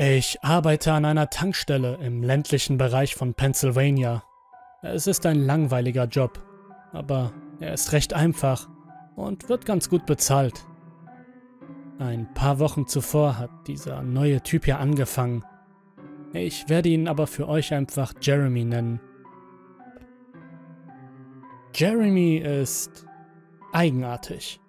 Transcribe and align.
Ich 0.00 0.38
arbeite 0.44 0.92
an 0.92 1.04
einer 1.04 1.28
Tankstelle 1.28 1.96
im 2.00 2.22
ländlichen 2.22 2.78
Bereich 2.78 3.16
von 3.16 3.34
Pennsylvania. 3.34 4.22
Es 4.80 5.08
ist 5.08 5.26
ein 5.26 5.40
langweiliger 5.40 6.04
Job, 6.04 6.40
aber 6.92 7.32
er 7.58 7.74
ist 7.74 7.90
recht 7.90 8.14
einfach 8.14 8.68
und 9.16 9.48
wird 9.48 9.66
ganz 9.66 9.88
gut 9.88 10.06
bezahlt. 10.06 10.64
Ein 11.98 12.32
paar 12.32 12.60
Wochen 12.60 12.86
zuvor 12.86 13.38
hat 13.38 13.50
dieser 13.66 14.04
neue 14.04 14.40
Typ 14.40 14.66
hier 14.66 14.78
angefangen. 14.78 15.44
Ich 16.32 16.68
werde 16.68 16.90
ihn 16.90 17.08
aber 17.08 17.26
für 17.26 17.48
euch 17.48 17.74
einfach 17.74 18.14
Jeremy 18.20 18.64
nennen. 18.64 19.00
Jeremy 21.74 22.36
ist 22.36 23.04
eigenartig. 23.72 24.60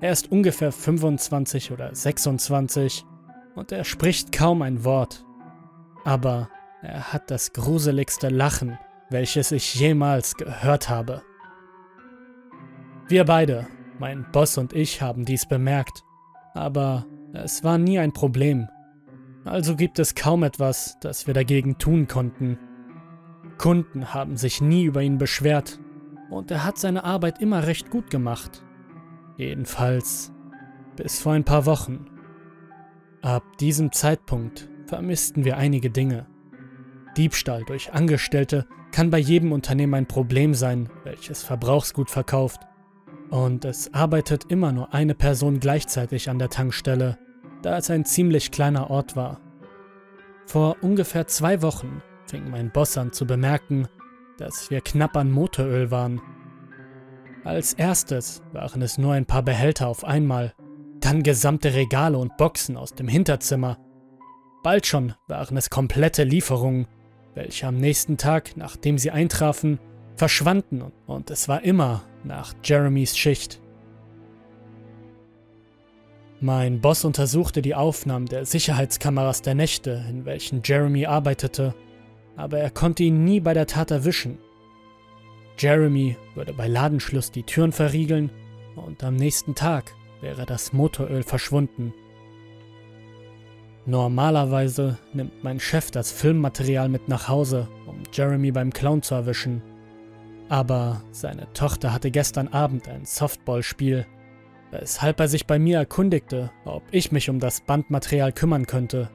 Er 0.00 0.10
ist 0.10 0.32
ungefähr 0.32 0.72
25 0.72 1.70
oder 1.70 1.94
26 1.94 3.06
und 3.54 3.72
er 3.72 3.84
spricht 3.84 4.32
kaum 4.32 4.62
ein 4.62 4.84
Wort. 4.84 5.24
Aber 6.04 6.48
er 6.82 7.12
hat 7.12 7.30
das 7.30 7.52
gruseligste 7.52 8.28
Lachen, 8.28 8.78
welches 9.10 9.52
ich 9.52 9.74
jemals 9.74 10.34
gehört 10.36 10.88
habe. 10.88 11.22
Wir 13.08 13.24
beide, 13.24 13.66
mein 13.98 14.26
Boss 14.32 14.58
und 14.58 14.72
ich, 14.72 15.02
haben 15.02 15.24
dies 15.24 15.46
bemerkt, 15.46 16.04
aber 16.54 17.06
es 17.32 17.64
war 17.64 17.78
nie 17.78 17.98
ein 17.98 18.12
Problem. 18.12 18.68
Also 19.44 19.76
gibt 19.76 19.98
es 19.98 20.14
kaum 20.14 20.42
etwas, 20.42 20.98
das 21.00 21.26
wir 21.26 21.34
dagegen 21.34 21.78
tun 21.78 22.08
konnten. 22.08 22.58
Kunden 23.58 24.14
haben 24.14 24.36
sich 24.36 24.60
nie 24.60 24.84
über 24.84 25.02
ihn 25.02 25.18
beschwert 25.18 25.80
und 26.30 26.50
er 26.50 26.64
hat 26.64 26.78
seine 26.78 27.04
Arbeit 27.04 27.40
immer 27.40 27.66
recht 27.66 27.90
gut 27.90 28.10
gemacht. 28.10 28.64
Jedenfalls 29.36 30.32
bis 30.96 31.20
vor 31.20 31.32
ein 31.32 31.44
paar 31.44 31.66
Wochen. 31.66 32.06
Ab 33.24 33.56
diesem 33.56 33.90
Zeitpunkt 33.90 34.68
vermissten 34.86 35.46
wir 35.46 35.56
einige 35.56 35.88
Dinge. 35.88 36.26
Diebstahl 37.16 37.64
durch 37.64 37.94
Angestellte 37.94 38.66
kann 38.92 39.08
bei 39.08 39.16
jedem 39.16 39.52
Unternehmen 39.52 39.94
ein 39.94 40.06
Problem 40.06 40.52
sein, 40.52 40.90
welches 41.04 41.42
Verbrauchsgut 41.42 42.10
verkauft. 42.10 42.60
Und 43.30 43.64
es 43.64 43.94
arbeitet 43.94 44.50
immer 44.50 44.72
nur 44.72 44.92
eine 44.92 45.14
Person 45.14 45.58
gleichzeitig 45.58 46.28
an 46.28 46.38
der 46.38 46.50
Tankstelle, 46.50 47.16
da 47.62 47.78
es 47.78 47.88
ein 47.88 48.04
ziemlich 48.04 48.50
kleiner 48.50 48.90
Ort 48.90 49.16
war. 49.16 49.40
Vor 50.44 50.76
ungefähr 50.82 51.26
zwei 51.26 51.62
Wochen 51.62 52.02
fing 52.26 52.50
mein 52.50 52.72
Boss 52.72 52.98
an 52.98 53.10
zu 53.12 53.26
bemerken, 53.26 53.88
dass 54.36 54.68
wir 54.68 54.82
knapp 54.82 55.16
an 55.16 55.30
Motoröl 55.30 55.90
waren. 55.90 56.20
Als 57.42 57.72
erstes 57.72 58.42
waren 58.52 58.82
es 58.82 58.98
nur 58.98 59.14
ein 59.14 59.24
paar 59.24 59.42
Behälter 59.42 59.88
auf 59.88 60.04
einmal, 60.04 60.52
dann 61.04 61.22
gesamte 61.22 61.74
Regale 61.74 62.16
und 62.16 62.36
Boxen 62.38 62.76
aus 62.76 62.94
dem 62.94 63.08
Hinterzimmer. 63.08 63.78
Bald 64.62 64.86
schon 64.86 65.14
waren 65.28 65.56
es 65.56 65.68
komplette 65.68 66.24
Lieferungen, 66.24 66.86
welche 67.34 67.66
am 67.66 67.76
nächsten 67.76 68.16
Tag, 68.16 68.56
nachdem 68.56 68.96
sie 68.96 69.10
eintrafen, 69.10 69.78
verschwanden 70.16 70.92
und 71.06 71.30
es 71.30 71.48
war 71.48 71.62
immer 71.62 72.04
nach 72.22 72.54
Jeremys 72.64 73.18
Schicht. 73.18 73.60
Mein 76.40 76.80
Boss 76.80 77.04
untersuchte 77.04 77.60
die 77.60 77.74
Aufnahmen 77.74 78.26
der 78.26 78.46
Sicherheitskameras 78.46 79.42
der 79.42 79.54
Nächte, 79.54 80.04
in 80.08 80.24
welchen 80.24 80.62
Jeremy 80.64 81.06
arbeitete, 81.06 81.74
aber 82.36 82.58
er 82.58 82.70
konnte 82.70 83.02
ihn 83.02 83.24
nie 83.24 83.40
bei 83.40 83.52
der 83.52 83.66
Tat 83.66 83.90
erwischen. 83.90 84.38
Jeremy 85.58 86.16
würde 86.34 86.54
bei 86.54 86.66
Ladenschluss 86.66 87.30
die 87.30 87.44
Türen 87.44 87.72
verriegeln 87.72 88.30
und 88.76 89.04
am 89.04 89.16
nächsten 89.16 89.54
Tag 89.54 89.94
wäre 90.24 90.46
das 90.46 90.72
Motoröl 90.72 91.22
verschwunden. 91.22 91.92
Normalerweise 93.84 94.96
nimmt 95.12 95.44
mein 95.44 95.60
Chef 95.60 95.90
das 95.90 96.10
Filmmaterial 96.10 96.88
mit 96.88 97.08
nach 97.08 97.28
Hause, 97.28 97.68
um 97.86 98.02
Jeremy 98.10 98.50
beim 98.50 98.72
Clown 98.72 99.02
zu 99.02 99.14
erwischen. 99.14 99.62
Aber 100.48 101.02
seine 101.10 101.52
Tochter 101.52 101.92
hatte 101.92 102.10
gestern 102.10 102.48
Abend 102.48 102.88
ein 102.88 103.04
Softballspiel, 103.04 104.06
weshalb 104.70 105.20
er 105.20 105.28
sich 105.28 105.46
bei 105.46 105.58
mir 105.58 105.76
erkundigte, 105.76 106.50
ob 106.64 106.82
ich 106.90 107.12
mich 107.12 107.28
um 107.28 107.38
das 107.38 107.60
Bandmaterial 107.60 108.32
kümmern 108.32 108.66
könnte. 108.66 109.10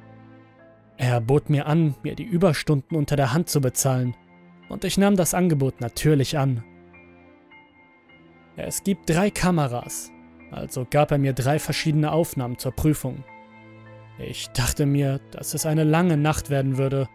Er 0.98 1.22
bot 1.22 1.50
mir 1.50 1.66
an, 1.66 1.96
mir 2.04 2.14
die 2.14 2.24
Überstunden 2.24 2.96
unter 2.96 3.16
der 3.16 3.34
Hand 3.34 3.50
zu 3.50 3.62
bezahlen, 3.62 4.16
und 4.70 4.84
ich 4.84 5.00
nahm 5.00 5.16
das 5.16 5.34
Angebot 5.34 5.82
natürlich 5.82 6.38
an. 6.38 6.64
Es 8.58 8.84
gibt 8.84 9.10
drei 9.10 9.32
Kameras, 9.32 10.12
also 10.52 10.86
gab 10.90 11.12
er 11.12 11.18
mir 11.18 11.34
drei 11.34 11.60
verschiedene 11.60 12.12
Aufnahmen 12.12 12.58
zur 12.58 12.72
Prüfung. 12.72 13.24
Ich 14.18 14.50
dachte 14.50 14.86
mir, 14.86 15.20
dass 15.32 15.54
es 15.54 15.66
eine 15.66 15.84
lange 15.84 16.18
Nacht 16.18 16.50
werden 16.50 16.78
würde, 16.78 17.08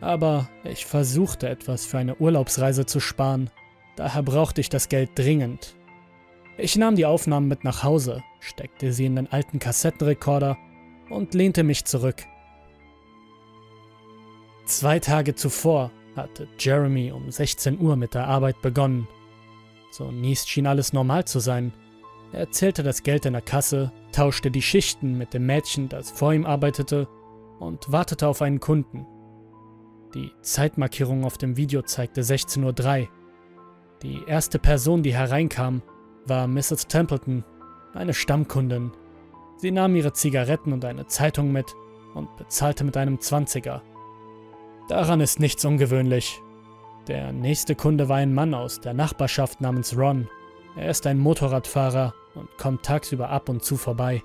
aber 0.00 0.48
ich 0.64 0.86
versuchte 0.86 1.48
etwas 1.48 1.84
für 1.84 1.98
eine 1.98 2.16
Urlaubsreise 2.16 2.86
zu 2.86 3.00
sparen, 3.00 3.50
daher 3.96 4.22
brauchte 4.22 4.60
ich 4.60 4.70
das 4.70 4.88
Geld 4.88 5.10
dringend. 5.14 5.74
Ich 6.56 6.76
nahm 6.76 6.96
die 6.96 7.06
Aufnahmen 7.06 7.48
mit 7.48 7.64
nach 7.64 7.82
Hause, 7.82 8.22
steckte 8.38 8.92
sie 8.92 9.06
in 9.06 9.16
den 9.16 9.30
alten 9.30 9.58
Kassettenrekorder 9.58 10.56
und 11.10 11.34
lehnte 11.34 11.62
mich 11.62 11.84
zurück. 11.84 12.24
Zwei 14.64 14.98
Tage 15.00 15.34
zuvor 15.34 15.90
hatte 16.16 16.48
Jeremy 16.58 17.12
um 17.12 17.30
16 17.30 17.80
Uhr 17.80 17.96
mit 17.96 18.14
der 18.14 18.26
Arbeit 18.28 18.60
begonnen. 18.62 19.08
Zunächst 19.90 20.48
schien 20.48 20.66
alles 20.66 20.92
normal 20.92 21.24
zu 21.24 21.40
sein, 21.40 21.72
er 22.32 22.50
zählte 22.50 22.82
das 22.82 23.02
Geld 23.02 23.26
in 23.26 23.32
der 23.32 23.42
Kasse, 23.42 23.92
tauschte 24.12 24.50
die 24.50 24.62
Schichten 24.62 25.18
mit 25.18 25.34
dem 25.34 25.46
Mädchen, 25.46 25.88
das 25.88 26.10
vor 26.10 26.32
ihm 26.32 26.46
arbeitete, 26.46 27.08
und 27.58 27.92
wartete 27.92 28.26
auf 28.26 28.42
einen 28.42 28.60
Kunden. 28.60 29.06
Die 30.14 30.32
Zeitmarkierung 30.42 31.24
auf 31.24 31.38
dem 31.38 31.56
Video 31.56 31.82
zeigte 31.82 32.22
16.03 32.22 33.02
Uhr. 33.02 33.08
Die 34.02 34.22
erste 34.26 34.58
Person, 34.58 35.02
die 35.02 35.14
hereinkam, 35.14 35.82
war 36.26 36.46
Mrs. 36.46 36.86
Templeton, 36.88 37.44
eine 37.92 38.14
Stammkundin. 38.14 38.92
Sie 39.58 39.70
nahm 39.70 39.94
ihre 39.94 40.12
Zigaretten 40.12 40.72
und 40.72 40.84
eine 40.84 41.06
Zeitung 41.06 41.52
mit 41.52 41.74
und 42.14 42.34
bezahlte 42.36 42.84
mit 42.84 42.96
einem 42.96 43.20
Zwanziger. 43.20 43.82
Daran 44.88 45.20
ist 45.20 45.38
nichts 45.38 45.64
ungewöhnlich. 45.64 46.40
Der 47.06 47.32
nächste 47.32 47.74
Kunde 47.74 48.08
war 48.08 48.16
ein 48.16 48.34
Mann 48.34 48.54
aus 48.54 48.80
der 48.80 48.94
Nachbarschaft 48.94 49.60
namens 49.60 49.96
Ron. 49.96 50.28
Er 50.76 50.90
ist 50.90 51.06
ein 51.06 51.18
Motorradfahrer 51.18 52.14
und 52.34 52.56
kommt 52.56 52.84
tagsüber 52.84 53.30
ab 53.30 53.48
und 53.48 53.64
zu 53.64 53.76
vorbei. 53.76 54.22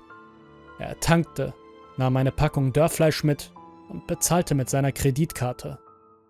Er 0.78 0.98
tankte, 1.00 1.54
nahm 1.96 2.16
eine 2.16 2.32
Packung 2.32 2.72
Dörrfleisch 2.72 3.24
mit 3.24 3.52
und 3.88 4.06
bezahlte 4.06 4.54
mit 4.54 4.70
seiner 4.70 4.92
Kreditkarte 4.92 5.78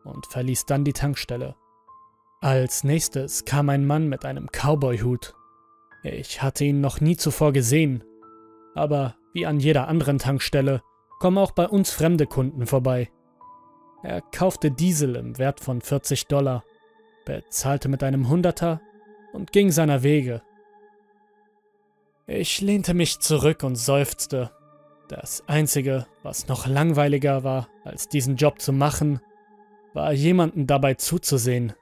und 0.04 0.26
verließ 0.26 0.66
dann 0.66 0.84
die 0.84 0.92
Tankstelle. 0.92 1.56
Als 2.40 2.84
nächstes 2.84 3.44
kam 3.44 3.68
ein 3.68 3.86
Mann 3.86 4.08
mit 4.08 4.24
einem 4.24 4.48
Cowboy-Hut. 4.48 5.34
Ich 6.02 6.42
hatte 6.42 6.64
ihn 6.64 6.80
noch 6.80 7.00
nie 7.00 7.16
zuvor 7.16 7.52
gesehen, 7.52 8.04
aber 8.74 9.16
wie 9.32 9.46
an 9.46 9.58
jeder 9.58 9.88
anderen 9.88 10.18
Tankstelle 10.18 10.82
kommen 11.18 11.38
auch 11.38 11.52
bei 11.52 11.66
uns 11.66 11.90
fremde 11.90 12.26
Kunden 12.26 12.66
vorbei. 12.66 13.10
Er 14.02 14.20
kaufte 14.20 14.70
Diesel 14.70 15.16
im 15.16 15.38
Wert 15.38 15.60
von 15.60 15.80
40 15.80 16.26
Dollar, 16.26 16.62
bezahlte 17.24 17.88
mit 17.88 18.02
einem 18.02 18.28
Hunderter 18.28 18.80
und 19.36 19.52
ging 19.52 19.70
seiner 19.70 20.02
Wege. 20.02 20.42
Ich 22.26 22.60
lehnte 22.60 22.94
mich 22.94 23.20
zurück 23.20 23.62
und 23.62 23.76
seufzte. 23.76 24.50
Das 25.08 25.46
Einzige, 25.46 26.06
was 26.24 26.48
noch 26.48 26.66
langweiliger 26.66 27.44
war, 27.44 27.68
als 27.84 28.08
diesen 28.08 28.36
Job 28.36 28.60
zu 28.60 28.72
machen, 28.72 29.20
war 29.92 30.12
jemanden 30.12 30.66
dabei 30.66 30.94
zuzusehen. 30.94 31.74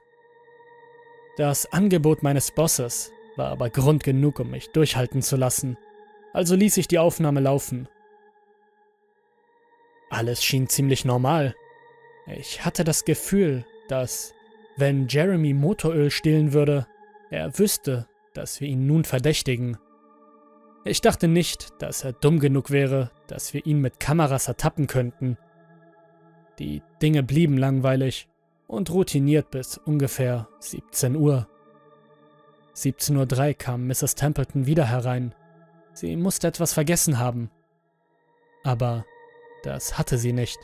Das 1.37 1.71
Angebot 1.71 2.21
meines 2.23 2.51
Bosses 2.51 3.11
war 3.35 3.47
aber 3.47 3.69
Grund 3.69 4.03
genug, 4.03 4.39
um 4.39 4.51
mich 4.51 4.71
durchhalten 4.71 5.21
zu 5.21 5.35
lassen, 5.35 5.77
also 6.33 6.55
ließ 6.55 6.77
ich 6.77 6.87
die 6.87 6.99
Aufnahme 6.99 7.39
laufen. 7.39 7.87
Alles 10.09 10.43
schien 10.43 10.69
ziemlich 10.69 11.03
normal. 11.03 11.55
Ich 12.27 12.63
hatte 12.63 12.83
das 12.83 13.05
Gefühl, 13.05 13.65
dass, 13.87 14.33
wenn 14.77 15.07
Jeremy 15.07 15.53
Motoröl 15.53 16.11
stehlen 16.11 16.53
würde, 16.53 16.87
er 17.35 17.57
wüsste, 17.59 18.07
dass 18.33 18.61
wir 18.61 18.67
ihn 18.67 18.85
nun 18.87 19.03
verdächtigen. 19.03 19.77
Ich 20.83 21.01
dachte 21.01 21.27
nicht, 21.27 21.81
dass 21.81 22.03
er 22.03 22.13
dumm 22.13 22.39
genug 22.39 22.69
wäre, 22.69 23.11
dass 23.27 23.53
wir 23.53 23.65
ihn 23.65 23.81
mit 23.81 23.99
Kameras 23.99 24.47
ertappen 24.47 24.87
könnten. 24.87 25.37
Die 26.59 26.81
Dinge 27.01 27.23
blieben 27.23 27.57
langweilig 27.57 28.27
und 28.67 28.91
routiniert 28.91 29.51
bis 29.51 29.77
ungefähr 29.77 30.47
17 30.59 31.15
Uhr. 31.15 31.47
17.03 32.75 33.47
Uhr 33.47 33.53
kam 33.55 33.87
Mrs. 33.87 34.15
Templeton 34.15 34.65
wieder 34.65 34.85
herein. 34.85 35.33
Sie 35.93 36.15
musste 36.15 36.47
etwas 36.47 36.73
vergessen 36.73 37.19
haben. 37.19 37.49
Aber 38.63 39.05
das 39.63 39.97
hatte 39.97 40.17
sie 40.17 40.33
nicht. 40.33 40.59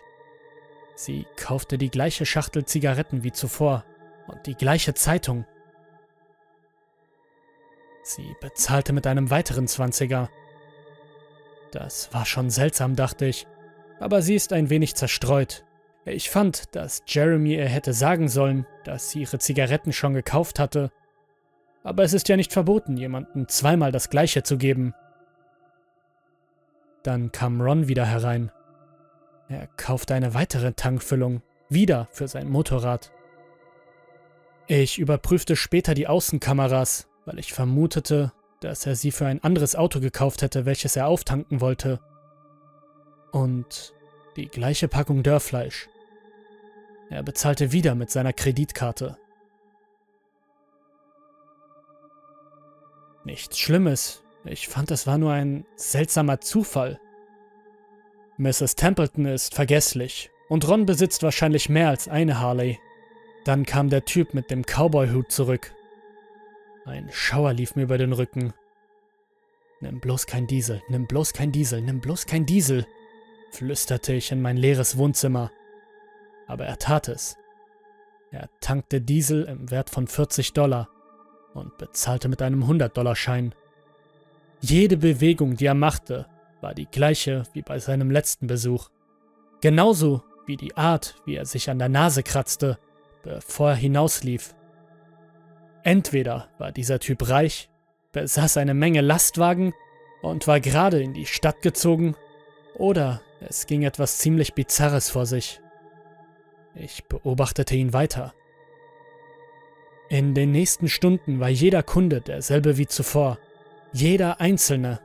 Sie 0.96 1.26
kaufte 1.36 1.78
die 1.78 1.90
gleiche 1.90 2.26
Schachtel 2.26 2.66
Zigaretten 2.66 3.24
wie 3.24 3.32
zuvor 3.32 3.86
und 4.28 4.46
die 4.46 4.56
gleiche 4.56 4.94
Zeitung. 4.94 5.46
Sie 8.04 8.36
bezahlte 8.42 8.94
mit 8.94 9.06
einem 9.08 9.30
weiteren 9.30 9.68
Zwanziger. 9.68 10.30
Das 11.72 12.14
war 12.14 12.26
schon 12.26 12.50
seltsam, 12.50 12.96
dachte 12.96 13.26
ich, 13.26 13.48
aber 14.00 14.22
sie 14.22 14.36
ist 14.36 14.54
ein 14.54 14.70
wenig 14.70 14.96
zerstreut. 14.96 15.64
Ich 16.06 16.30
fand, 16.30 16.76
dass 16.76 17.04
Jeremy 17.06 17.56
ihr 17.56 17.70
hätte 17.70 17.94
sagen 17.94 18.28
sollen, 18.28 18.66
dass 18.84 19.12
sie 19.12 19.22
ihre 19.22 19.38
Zigaretten 19.38 19.94
schon 19.94 20.14
gekauft 20.14 20.58
hatte. 20.58 20.92
Aber 21.84 22.04
es 22.04 22.14
ist 22.14 22.28
ja 22.28 22.36
nicht 22.36 22.54
verboten, 22.54 22.98
jemandem 22.98 23.48
zweimal 23.48 23.92
das 23.92 24.10
gleiche 24.10 24.44
zu 24.44 24.58
geben. 24.58 24.96
Dann 27.04 27.32
kam 27.32 27.62
Ron 27.62 27.88
wieder 27.88 28.06
herein. 28.06 28.52
Er 29.48 29.68
kaufte 29.78 30.14
eine 30.16 30.34
weitere 30.34 30.74
Tankfüllung, 30.74 31.42
wieder 31.70 32.08
für 32.12 32.28
sein 32.28 32.50
Motorrad. 32.50 33.12
Ich 34.68 35.00
überprüfte 35.00 35.56
später 35.56 35.94
die 35.94 36.08
Außenkameras, 36.08 37.08
weil 37.26 37.40
ich 37.40 37.54
vermutete, 37.54 38.32
dass 38.62 38.86
er 38.86 38.96
sie 38.96 39.12
für 39.12 39.26
ein 39.26 39.44
anderes 39.44 39.76
Auto 39.76 40.00
gekauft 40.00 40.42
hätte, 40.42 40.66
welches 40.66 40.96
er 40.96 41.08
auftanken 41.08 41.62
wollte. 41.62 42.00
Und 43.32 43.94
die 44.36 44.48
gleiche 44.48 44.88
Packung 44.88 45.24
Dörrfleisch. 45.24 45.90
Er 47.10 47.24
bezahlte 47.24 47.72
wieder 47.72 47.96
mit 47.96 48.10
seiner 48.10 48.34
Kreditkarte. 48.34 49.18
Nichts 53.24 53.60
Schlimmes. 53.60 54.24
Ich 54.46 54.68
fand, 54.68 54.90
es 54.92 55.06
war 55.06 55.18
nur 55.18 55.32
ein 55.32 55.66
seltsamer 55.76 56.40
Zufall. 56.40 57.00
Mrs. 58.38 58.76
Templeton 58.76 59.26
ist 59.26 59.54
vergesslich 59.54 60.32
und 60.50 60.68
Ron 60.68 60.86
besitzt 60.86 61.22
wahrscheinlich 61.22 61.70
mehr 61.70 61.90
als 61.90 62.08
eine 62.08 62.40
Harley. 62.40 62.80
Dann 63.46 63.66
kam 63.66 63.90
der 63.90 64.06
Typ 64.06 64.34
mit 64.34 64.50
dem 64.50 64.64
Cowboy-Hut 64.64 65.32
zurück. 65.32 65.74
Ein 66.86 67.10
Schauer 67.12 67.54
lief 67.54 67.76
mir 67.76 67.84
über 67.84 67.98
den 67.98 68.14
Rücken. 68.14 68.54
Nimm 69.82 70.00
bloß 70.00 70.26
kein 70.26 70.48
Diesel, 70.48 70.82
nimm 70.90 71.08
bloß 71.08 71.34
kein 71.34 71.52
Diesel, 71.52 71.82
nimm 71.82 72.02
bloß 72.02 72.26
kein 72.26 72.46
Diesel, 72.46 72.86
flüsterte 73.52 74.14
ich 74.14 74.32
in 74.32 74.42
mein 74.42 74.58
leeres 74.58 74.98
Wohnzimmer. 74.98 75.52
Aber 76.48 76.66
er 76.66 76.78
tat 76.78 77.08
es. 77.08 77.38
Er 78.32 78.50
tankte 78.62 79.02
Diesel 79.02 79.44
im 79.44 79.70
Wert 79.72 79.90
von 79.90 80.08
40 80.08 80.54
Dollar 80.54 80.90
und 81.54 81.78
bezahlte 81.78 82.30
mit 82.30 82.42
einem 82.42 82.64
100-Dollar-Schein. 82.64 83.54
Jede 84.62 84.98
Bewegung, 84.98 85.58
die 85.58 85.66
er 85.66 85.74
machte, 85.74 86.28
war 86.62 86.74
die 86.74 86.86
gleiche 86.86 87.44
wie 87.54 87.62
bei 87.62 87.80
seinem 87.80 88.12
letzten 88.12 88.48
Besuch. 88.48 88.90
Genauso 89.62 90.24
wie 90.46 90.58
die 90.58 90.78
Art, 90.78 91.16
wie 91.26 91.36
er 91.36 91.46
sich 91.46 91.70
an 91.70 91.80
der 91.80 91.90
Nase 91.90 92.24
kratzte, 92.24 92.80
bevor 93.24 93.72
er 93.72 93.76
hinauslief. 93.76 94.56
Entweder 95.84 96.50
war 96.58 96.72
dieser 96.72 97.00
Typ 97.00 97.28
reich, 97.30 97.70
besaß 98.12 98.58
eine 98.58 98.74
Menge 98.74 99.02
Lastwagen 99.02 99.74
und 100.22 100.48
war 100.48 100.60
gerade 100.60 101.02
in 101.02 101.14
die 101.14 101.26
Stadt 101.26 101.62
gezogen, 101.62 102.16
oder 102.76 103.22
es 103.40 103.66
ging 103.66 103.84
etwas 103.84 104.20
ziemlich 104.20 104.54
Bizarres 104.54 105.10
vor 105.10 105.26
sich. 105.26 105.60
Ich 106.76 107.06
beobachtete 107.06 107.76
ihn 107.76 107.94
weiter. 107.94 108.34
In 110.10 110.36
den 110.36 110.52
nächsten 110.52 110.88
Stunden 110.88 111.40
war 111.40 111.50
jeder 111.50 111.84
Kunde 111.84 112.22
derselbe 112.22 112.78
wie 112.78 112.88
zuvor, 112.88 113.40
jeder 113.92 114.40
einzelne. 114.40 115.00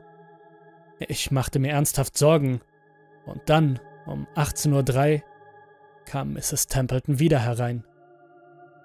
Ich 0.99 1.31
machte 1.31 1.59
mir 1.59 1.71
ernsthaft 1.71 2.17
Sorgen, 2.17 2.61
und 3.25 3.41
dann, 3.47 3.79
um 4.05 4.27
18.03 4.35 5.15
Uhr, 5.15 5.23
kam 6.05 6.33
Mrs. 6.33 6.67
Templeton 6.67 7.19
wieder 7.19 7.39
herein. 7.39 7.83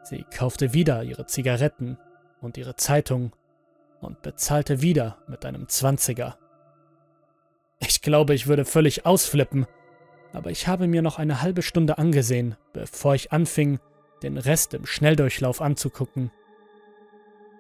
Sie 0.03 0.25
kaufte 0.35 0.73
wieder 0.73 1.03
ihre 1.03 1.27
Zigaretten 1.27 1.99
und 2.41 2.59
ihre 2.59 2.77
Zeitung 2.77 3.33
und 4.01 4.23
bezahlte 4.23 4.83
wieder 4.83 5.19
mit 5.29 5.45
einem 5.45 5.69
Zwanziger. 5.69 6.37
Ich 7.79 8.03
glaube, 8.03 8.35
ich 8.35 8.47
würde 8.47 8.65
völlig 8.65 9.07
ausflippen, 9.07 9.67
aber 10.33 10.51
ich 10.51 10.67
habe 10.67 10.87
mir 10.87 11.03
noch 11.03 11.19
eine 11.19 11.43
halbe 11.43 11.63
Stunde 11.63 11.99
angesehen, 11.99 12.57
bevor 12.73 13.15
ich 13.15 13.33
anfing, 13.33 13.79
den 14.23 14.39
Rest 14.39 14.75
im 14.75 14.87
Schnelldurchlauf 14.87 15.61
anzugucken. 15.61 16.31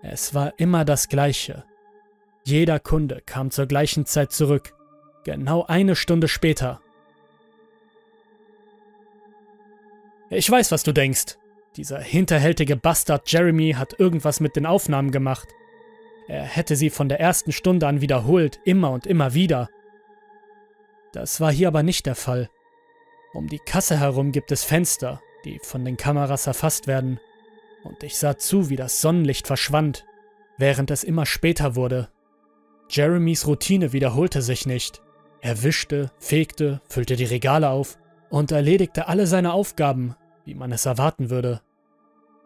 Es 0.02 0.34
war 0.34 0.52
immer 0.58 0.84
das 0.84 1.08
Gleiche. 1.08 1.64
Jeder 2.44 2.80
Kunde 2.80 3.20
kam 3.24 3.50
zur 3.50 3.66
gleichen 3.66 4.04
Zeit 4.04 4.32
zurück, 4.32 4.74
genau 5.24 5.64
eine 5.64 5.94
Stunde 5.94 6.26
später. 6.26 6.80
Ich 10.28 10.50
weiß, 10.50 10.72
was 10.72 10.82
du 10.82 10.92
denkst, 10.92 11.36
dieser 11.76 12.00
hinterhältige 12.00 12.76
Bastard 12.76 13.30
Jeremy 13.30 13.72
hat 13.72 13.98
irgendwas 13.98 14.40
mit 14.40 14.56
den 14.56 14.66
Aufnahmen 14.66 15.10
gemacht. 15.10 15.48
Er 16.28 16.44
hätte 16.44 16.76
sie 16.76 16.90
von 16.90 17.08
der 17.08 17.20
ersten 17.20 17.52
Stunde 17.52 17.86
an 17.86 18.00
wiederholt, 18.00 18.60
immer 18.64 18.90
und 18.90 19.06
immer 19.06 19.34
wieder. 19.34 19.68
Das 21.12 21.40
war 21.40 21.52
hier 21.52 21.68
aber 21.68 21.82
nicht 21.82 22.06
der 22.06 22.14
Fall. 22.14 22.48
Um 23.34 23.48
die 23.48 23.58
Kasse 23.58 23.98
herum 23.98 24.32
gibt 24.32 24.52
es 24.52 24.64
Fenster, 24.64 25.20
die 25.44 25.58
von 25.62 25.84
den 25.84 25.96
Kameras 25.96 26.46
erfasst 26.46 26.86
werden, 26.86 27.18
und 27.84 28.02
ich 28.02 28.16
sah 28.16 28.36
zu, 28.36 28.70
wie 28.70 28.76
das 28.76 29.00
Sonnenlicht 29.00 29.46
verschwand, 29.46 30.04
während 30.56 30.90
es 30.90 31.02
immer 31.02 31.26
später 31.26 31.74
wurde. 31.74 32.08
Jeremys 32.88 33.46
Routine 33.46 33.92
wiederholte 33.92 34.42
sich 34.42 34.66
nicht. 34.66 35.02
Er 35.40 35.62
wischte, 35.62 36.12
fegte, 36.18 36.80
füllte 36.88 37.16
die 37.16 37.24
Regale 37.24 37.70
auf 37.70 37.98
und 38.30 38.52
erledigte 38.52 39.08
alle 39.08 39.26
seine 39.26 39.52
Aufgaben, 39.52 40.14
wie 40.44 40.54
man 40.54 40.72
es 40.72 40.86
erwarten 40.86 41.30
würde. 41.30 41.60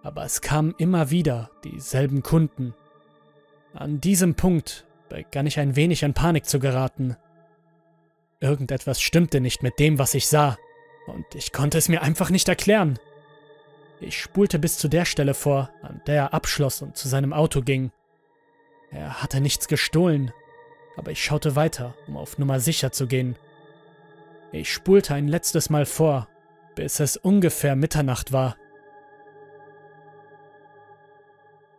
Aber 0.03 0.25
es 0.25 0.41
kamen 0.41 0.75
immer 0.79 1.11
wieder 1.11 1.51
dieselben 1.65 2.23
Kunden. 2.23 2.75
An 3.75 4.01
diesem 4.01 4.35
Punkt 4.35 4.87
begann 5.09 5.47
ich 5.47 5.59
ein 5.59 5.77
wenig 5.77 6.03
in 6.03 6.15
Panik 6.15 6.47
zu 6.47 6.59
geraten. 6.59 7.17
Irgendetwas 8.41 9.01
stimmte 9.01 9.41
nicht 9.41 9.63
mit 9.63 9.79
dem, 9.79 9.99
was 9.99 10.15
ich 10.15 10.29
sah, 10.29 10.57
und 11.07 11.25
ich 11.35 11.53
konnte 11.53 11.79
es 11.79 11.89
mir 11.89 12.03
einfach 12.03 12.31
nicht 12.31 12.49
erklären. 12.49 12.99
Ich 14.01 14.21
spulte 14.21 14.59
bis 14.59 14.77
zu 14.77 14.89
der 14.89 15.05
Stelle 15.05 15.35
vor, 15.35 15.71
an 15.83 16.03
der 16.07 16.17
er 16.17 16.35
abschloss 16.35 16.83
und 16.83 16.97
zu 16.97 17.09
seinem 17.09 17.33
Auto 17.33 17.63
ging. 17.63 17.93
Er 18.91 19.23
hatte 19.23 19.41
nichts 19.41 19.69
gestohlen, 19.69 20.33
aber 20.97 21.11
ich 21.11 21.25
schaute 21.25 21.57
weiter, 21.57 21.95
um 22.07 22.17
auf 22.17 22.39
Nummer 22.39 22.61
sicher 22.61 22.93
zu 22.93 23.07
gehen. 23.07 23.37
Ich 24.53 24.73
spulte 24.73 25.15
ein 25.15 25.29
letztes 25.29 25.71
Mal 25.71 25.87
vor 25.87 26.29
bis 26.77 27.01
es 27.01 27.17
ungefähr 27.17 27.75
Mitternacht 27.75 28.33
war. 28.33 28.57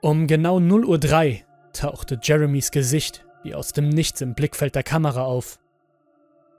Um 0.01 0.27
genau 0.27 0.57
0.03 0.57 1.31
Uhr 1.31 1.39
tauchte 1.71 2.19
Jeremys 2.21 2.71
Gesicht 2.71 3.25
wie 3.43 3.55
aus 3.55 3.71
dem 3.71 3.87
Nichts 3.87 4.19
im 4.19 4.33
Blickfeld 4.33 4.75
der 4.75 4.83
Kamera 4.83 5.23
auf. 5.23 5.59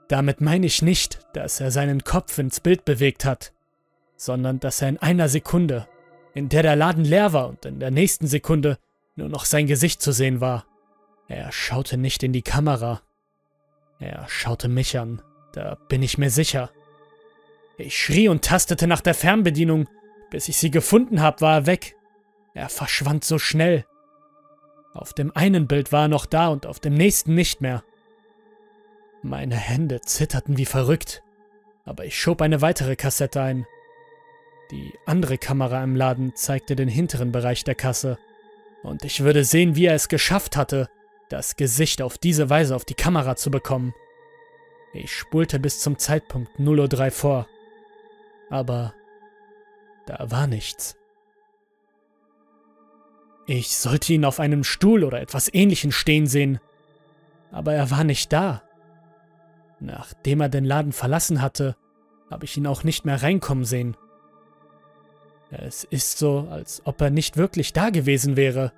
Damit 0.07 0.41
meine 0.41 0.65
ich 0.65 0.81
nicht, 0.81 1.19
dass 1.33 1.59
er 1.59 1.69
seinen 1.69 2.03
Kopf 2.03 2.37
ins 2.39 2.59
Bild 2.59 2.83
bewegt 2.85 3.25
hat, 3.25 3.53
sondern 4.15 4.59
dass 4.59 4.81
er 4.81 4.89
in 4.89 4.97
einer 4.97 5.29
Sekunde, 5.29 5.87
in 6.33 6.49
der 6.49 6.63
der 6.63 6.75
Laden 6.75 7.05
leer 7.05 7.31
war 7.31 7.49
und 7.49 7.65
in 7.65 7.79
der 7.79 7.91
nächsten 7.91 8.25
Sekunde 8.25 8.79
nur 9.15 9.29
noch 9.29 9.45
sein 9.45 9.67
Gesicht 9.67 10.01
zu 10.01 10.11
sehen 10.11 10.41
war. 10.41 10.65
Er 11.27 11.51
schaute 11.51 11.97
nicht 11.97 12.23
in 12.23 12.33
die 12.33 12.41
Kamera. 12.41 13.01
Er 13.99 14.27
schaute 14.27 14.67
mich 14.67 14.97
an, 14.97 15.21
da 15.53 15.75
bin 15.89 16.01
ich 16.01 16.17
mir 16.17 16.31
sicher. 16.31 16.71
Ich 17.79 17.97
schrie 17.97 18.27
und 18.27 18.43
tastete 18.43 18.87
nach 18.87 18.99
der 18.99 19.13
Fernbedienung. 19.13 19.87
Bis 20.29 20.49
ich 20.49 20.57
sie 20.57 20.69
gefunden 20.69 21.21
habe, 21.21 21.41
war 21.41 21.55
er 21.55 21.65
weg. 21.65 21.95
Er 22.53 22.67
verschwand 22.67 23.23
so 23.23 23.39
schnell. 23.39 23.85
Auf 24.93 25.13
dem 25.13 25.31
einen 25.35 25.65
Bild 25.65 25.93
war 25.93 26.03
er 26.03 26.07
noch 26.09 26.25
da 26.25 26.49
und 26.49 26.65
auf 26.65 26.81
dem 26.81 26.93
nächsten 26.93 27.35
nicht 27.35 27.61
mehr. 27.61 27.83
Meine 29.23 29.55
Hände 29.55 30.01
zitterten 30.01 30.57
wie 30.57 30.65
verrückt, 30.65 31.23
aber 31.85 32.03
ich 32.05 32.19
schob 32.19 32.41
eine 32.41 32.61
weitere 32.61 32.97
Kassette 32.97 33.41
ein. 33.41 33.65
Die 34.71 34.93
andere 35.05 35.37
Kamera 35.37 35.81
im 35.81 35.95
Laden 35.95 36.35
zeigte 36.35 36.75
den 36.75 36.89
hinteren 36.89 37.31
Bereich 37.31 37.63
der 37.63 37.75
Kasse, 37.75 38.17
und 38.83 39.03
ich 39.03 39.23
würde 39.23 39.43
sehen, 39.43 39.75
wie 39.75 39.85
er 39.85 39.95
es 39.95 40.07
geschafft 40.07 40.55
hatte, 40.55 40.89
das 41.29 41.55
Gesicht 41.55 42.01
auf 42.01 42.17
diese 42.17 42.49
Weise 42.49 42.75
auf 42.75 42.85
die 42.85 42.93
Kamera 42.93 43.35
zu 43.35 43.51
bekommen. 43.51 43.93
Ich 44.93 45.13
spulte 45.13 45.59
bis 45.59 45.79
zum 45.79 45.97
Zeitpunkt 45.97 46.59
0.03 46.59 47.05
Uhr 47.05 47.11
vor 47.11 47.47
aber 48.49 48.93
da 50.05 50.31
war 50.31 50.47
nichts. 50.47 50.97
Ich 53.47 53.75
sollte 53.75 54.13
ihn 54.13 54.25
auf 54.25 54.39
einem 54.39 54.63
Stuhl 54.63 55.03
oder 55.03 55.21
etwas 55.21 55.51
ähnlichem 55.53 55.91
stehen 55.91 56.27
sehen, 56.27 56.59
aber 57.51 57.73
er 57.73 57.89
war 57.89 58.03
nicht 58.03 58.31
da. 58.31 58.63
Nachdem 59.79 60.41
er 60.41 60.49
den 60.49 60.65
Laden 60.65 60.91
verlassen 60.91 61.41
hatte, 61.41 61.75
habe 62.29 62.45
ich 62.45 62.57
ihn 62.57 62.67
auch 62.67 62.83
nicht 62.83 63.05
mehr 63.05 63.23
reinkommen 63.23 63.65
sehen. 63.65 63.97
Es 65.51 65.83
ist 65.83 66.19
so, 66.19 66.47
als 66.51 66.81
ob 66.85 67.01
er 67.01 67.09
nicht 67.09 67.37
wirklich 67.37 67.73
da 67.73 67.89
gewesen 67.89 68.35
wäre. 68.35 68.71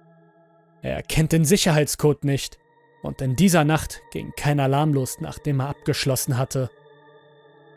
Er 0.82 1.04
kennt 1.04 1.34
den 1.34 1.44
Sicherheitscode 1.44 2.24
nicht, 2.24 2.58
und 3.04 3.22
in 3.22 3.36
dieser 3.36 3.64
Nacht 3.64 4.02
ging 4.12 4.32
kein 4.38 4.60
Alarm 4.60 4.94
los, 4.94 5.18
nachdem 5.20 5.60
er 5.60 5.70
abgeschlossen 5.70 6.38
hatte. 6.38 6.70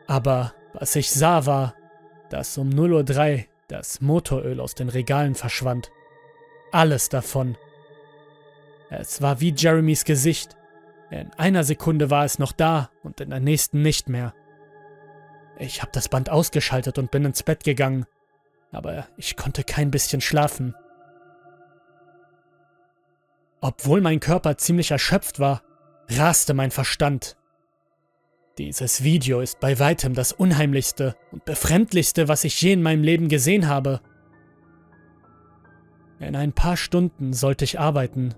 Aber 0.06 0.54
was 0.74 0.94
ich 0.96 1.10
sah 1.10 1.46
war, 1.46 1.74
dass 2.30 2.58
um 2.58 2.70
0.03 2.70 3.38
Uhr 3.38 3.44
das 3.68 4.00
Motoröl 4.00 4.60
aus 4.60 4.74
den 4.74 4.88
Regalen 4.88 5.34
verschwand. 5.34 5.90
Alles 6.72 7.08
davon. 7.08 7.56
Es 8.90 9.22
war 9.22 9.40
wie 9.40 9.54
Jeremys 9.56 10.04
Gesicht. 10.04 10.56
In 11.10 11.32
einer 11.34 11.64
Sekunde 11.64 12.10
war 12.10 12.24
es 12.24 12.38
noch 12.38 12.52
da 12.52 12.90
und 13.02 13.20
in 13.20 13.30
der 13.30 13.40
nächsten 13.40 13.82
nicht 13.82 14.08
mehr. 14.08 14.34
Ich 15.58 15.82
habe 15.82 15.92
das 15.92 16.08
Band 16.08 16.30
ausgeschaltet 16.30 16.98
und 16.98 17.10
bin 17.10 17.24
ins 17.24 17.42
Bett 17.42 17.64
gegangen, 17.64 18.06
aber 18.72 19.06
ich 19.16 19.36
konnte 19.36 19.62
kein 19.62 19.90
bisschen 19.90 20.20
schlafen. 20.20 20.74
Obwohl 23.60 24.00
mein 24.00 24.20
Körper 24.20 24.58
ziemlich 24.58 24.90
erschöpft 24.90 25.38
war, 25.38 25.62
raste 26.10 26.54
mein 26.54 26.70
Verstand. 26.70 27.36
Dieses 28.58 29.02
Video 29.02 29.40
ist 29.40 29.58
bei 29.58 29.80
weitem 29.80 30.14
das 30.14 30.32
unheimlichste 30.32 31.16
und 31.32 31.44
befremdlichste, 31.44 32.28
was 32.28 32.44
ich 32.44 32.60
je 32.62 32.72
in 32.72 32.82
meinem 32.82 33.02
Leben 33.02 33.28
gesehen 33.28 33.66
habe. 33.66 34.00
In 36.20 36.36
ein 36.36 36.52
paar 36.52 36.76
Stunden 36.76 37.32
sollte 37.32 37.64
ich 37.64 37.80
arbeiten. 37.80 38.32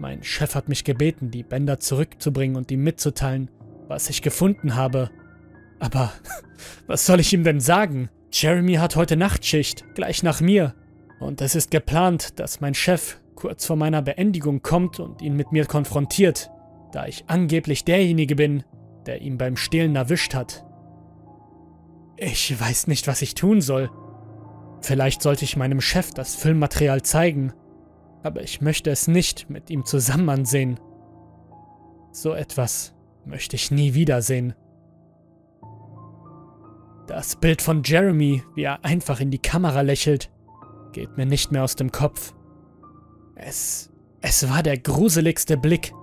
Mein 0.00 0.24
Chef 0.24 0.56
hat 0.56 0.68
mich 0.68 0.82
gebeten, 0.82 1.30
die 1.30 1.44
Bänder 1.44 1.78
zurückzubringen 1.78 2.56
und 2.56 2.72
ihm 2.72 2.82
mitzuteilen, 2.82 3.48
was 3.86 4.10
ich 4.10 4.22
gefunden 4.22 4.74
habe. 4.74 5.08
Aber 5.78 6.12
was 6.88 7.06
soll 7.06 7.20
ich 7.20 7.32
ihm 7.32 7.44
denn 7.44 7.60
sagen? 7.60 8.10
Jeremy 8.32 8.74
hat 8.74 8.96
heute 8.96 9.16
Nachtschicht, 9.16 9.84
gleich 9.94 10.24
nach 10.24 10.40
mir. 10.40 10.74
Und 11.20 11.40
es 11.42 11.54
ist 11.54 11.70
geplant, 11.70 12.40
dass 12.40 12.60
mein 12.60 12.74
Chef 12.74 13.18
kurz 13.36 13.66
vor 13.66 13.76
meiner 13.76 14.02
Beendigung 14.02 14.62
kommt 14.62 14.98
und 14.98 15.22
ihn 15.22 15.36
mit 15.36 15.52
mir 15.52 15.64
konfrontiert, 15.64 16.50
da 16.90 17.06
ich 17.06 17.24
angeblich 17.28 17.84
derjenige 17.84 18.34
bin, 18.34 18.64
der 19.08 19.22
ihn 19.22 19.38
beim 19.38 19.56
Stehlen 19.56 19.96
erwischt 19.96 20.34
hat. 20.34 20.66
Ich 22.18 22.60
weiß 22.60 22.88
nicht, 22.88 23.06
was 23.06 23.22
ich 23.22 23.34
tun 23.34 23.62
soll. 23.62 23.90
Vielleicht 24.82 25.22
sollte 25.22 25.46
ich 25.46 25.56
meinem 25.56 25.80
Chef 25.80 26.12
das 26.12 26.34
Filmmaterial 26.34 27.00
zeigen, 27.00 27.54
aber 28.22 28.42
ich 28.42 28.60
möchte 28.60 28.90
es 28.90 29.08
nicht 29.08 29.48
mit 29.48 29.70
ihm 29.70 29.86
zusammen 29.86 30.28
ansehen. 30.28 30.78
So 32.12 32.34
etwas 32.34 32.94
möchte 33.24 33.56
ich 33.56 33.70
nie 33.70 33.94
wiedersehen. 33.94 34.54
Das 37.06 37.36
Bild 37.36 37.62
von 37.62 37.82
Jeremy, 37.82 38.42
wie 38.56 38.64
er 38.64 38.84
einfach 38.84 39.20
in 39.20 39.30
die 39.30 39.38
Kamera 39.38 39.80
lächelt, 39.80 40.30
geht 40.92 41.16
mir 41.16 41.24
nicht 41.24 41.50
mehr 41.50 41.64
aus 41.64 41.76
dem 41.76 41.92
Kopf. 41.92 42.34
Es, 43.36 43.90
es 44.20 44.50
war 44.50 44.62
der 44.62 44.76
gruseligste 44.76 45.56
Blick, 45.56 45.94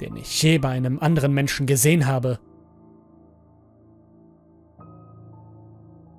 den 0.00 0.16
ich 0.16 0.42
je 0.42 0.56
bei 0.56 0.70
einem 0.70 0.98
anderen 1.00 1.34
Menschen 1.34 1.66
gesehen 1.66 2.06
habe. 2.06 2.38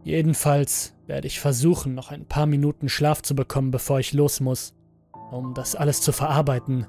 Jedenfalls 0.08 0.96
werde 1.06 1.28
ich 1.28 1.42
versuchen, 1.42 1.94
noch 1.94 2.12
ein 2.12 2.26
paar 2.26 2.46
Minuten 2.46 2.88
Schlaf 2.88 3.22
zu 3.22 3.36
bekommen, 3.36 3.72
bevor 3.72 4.00
ich 4.00 4.14
los 4.14 4.40
muss, 4.40 4.74
um 5.32 5.54
das 5.54 5.76
alles 5.76 6.00
zu 6.00 6.14
verarbeiten. 6.14 6.88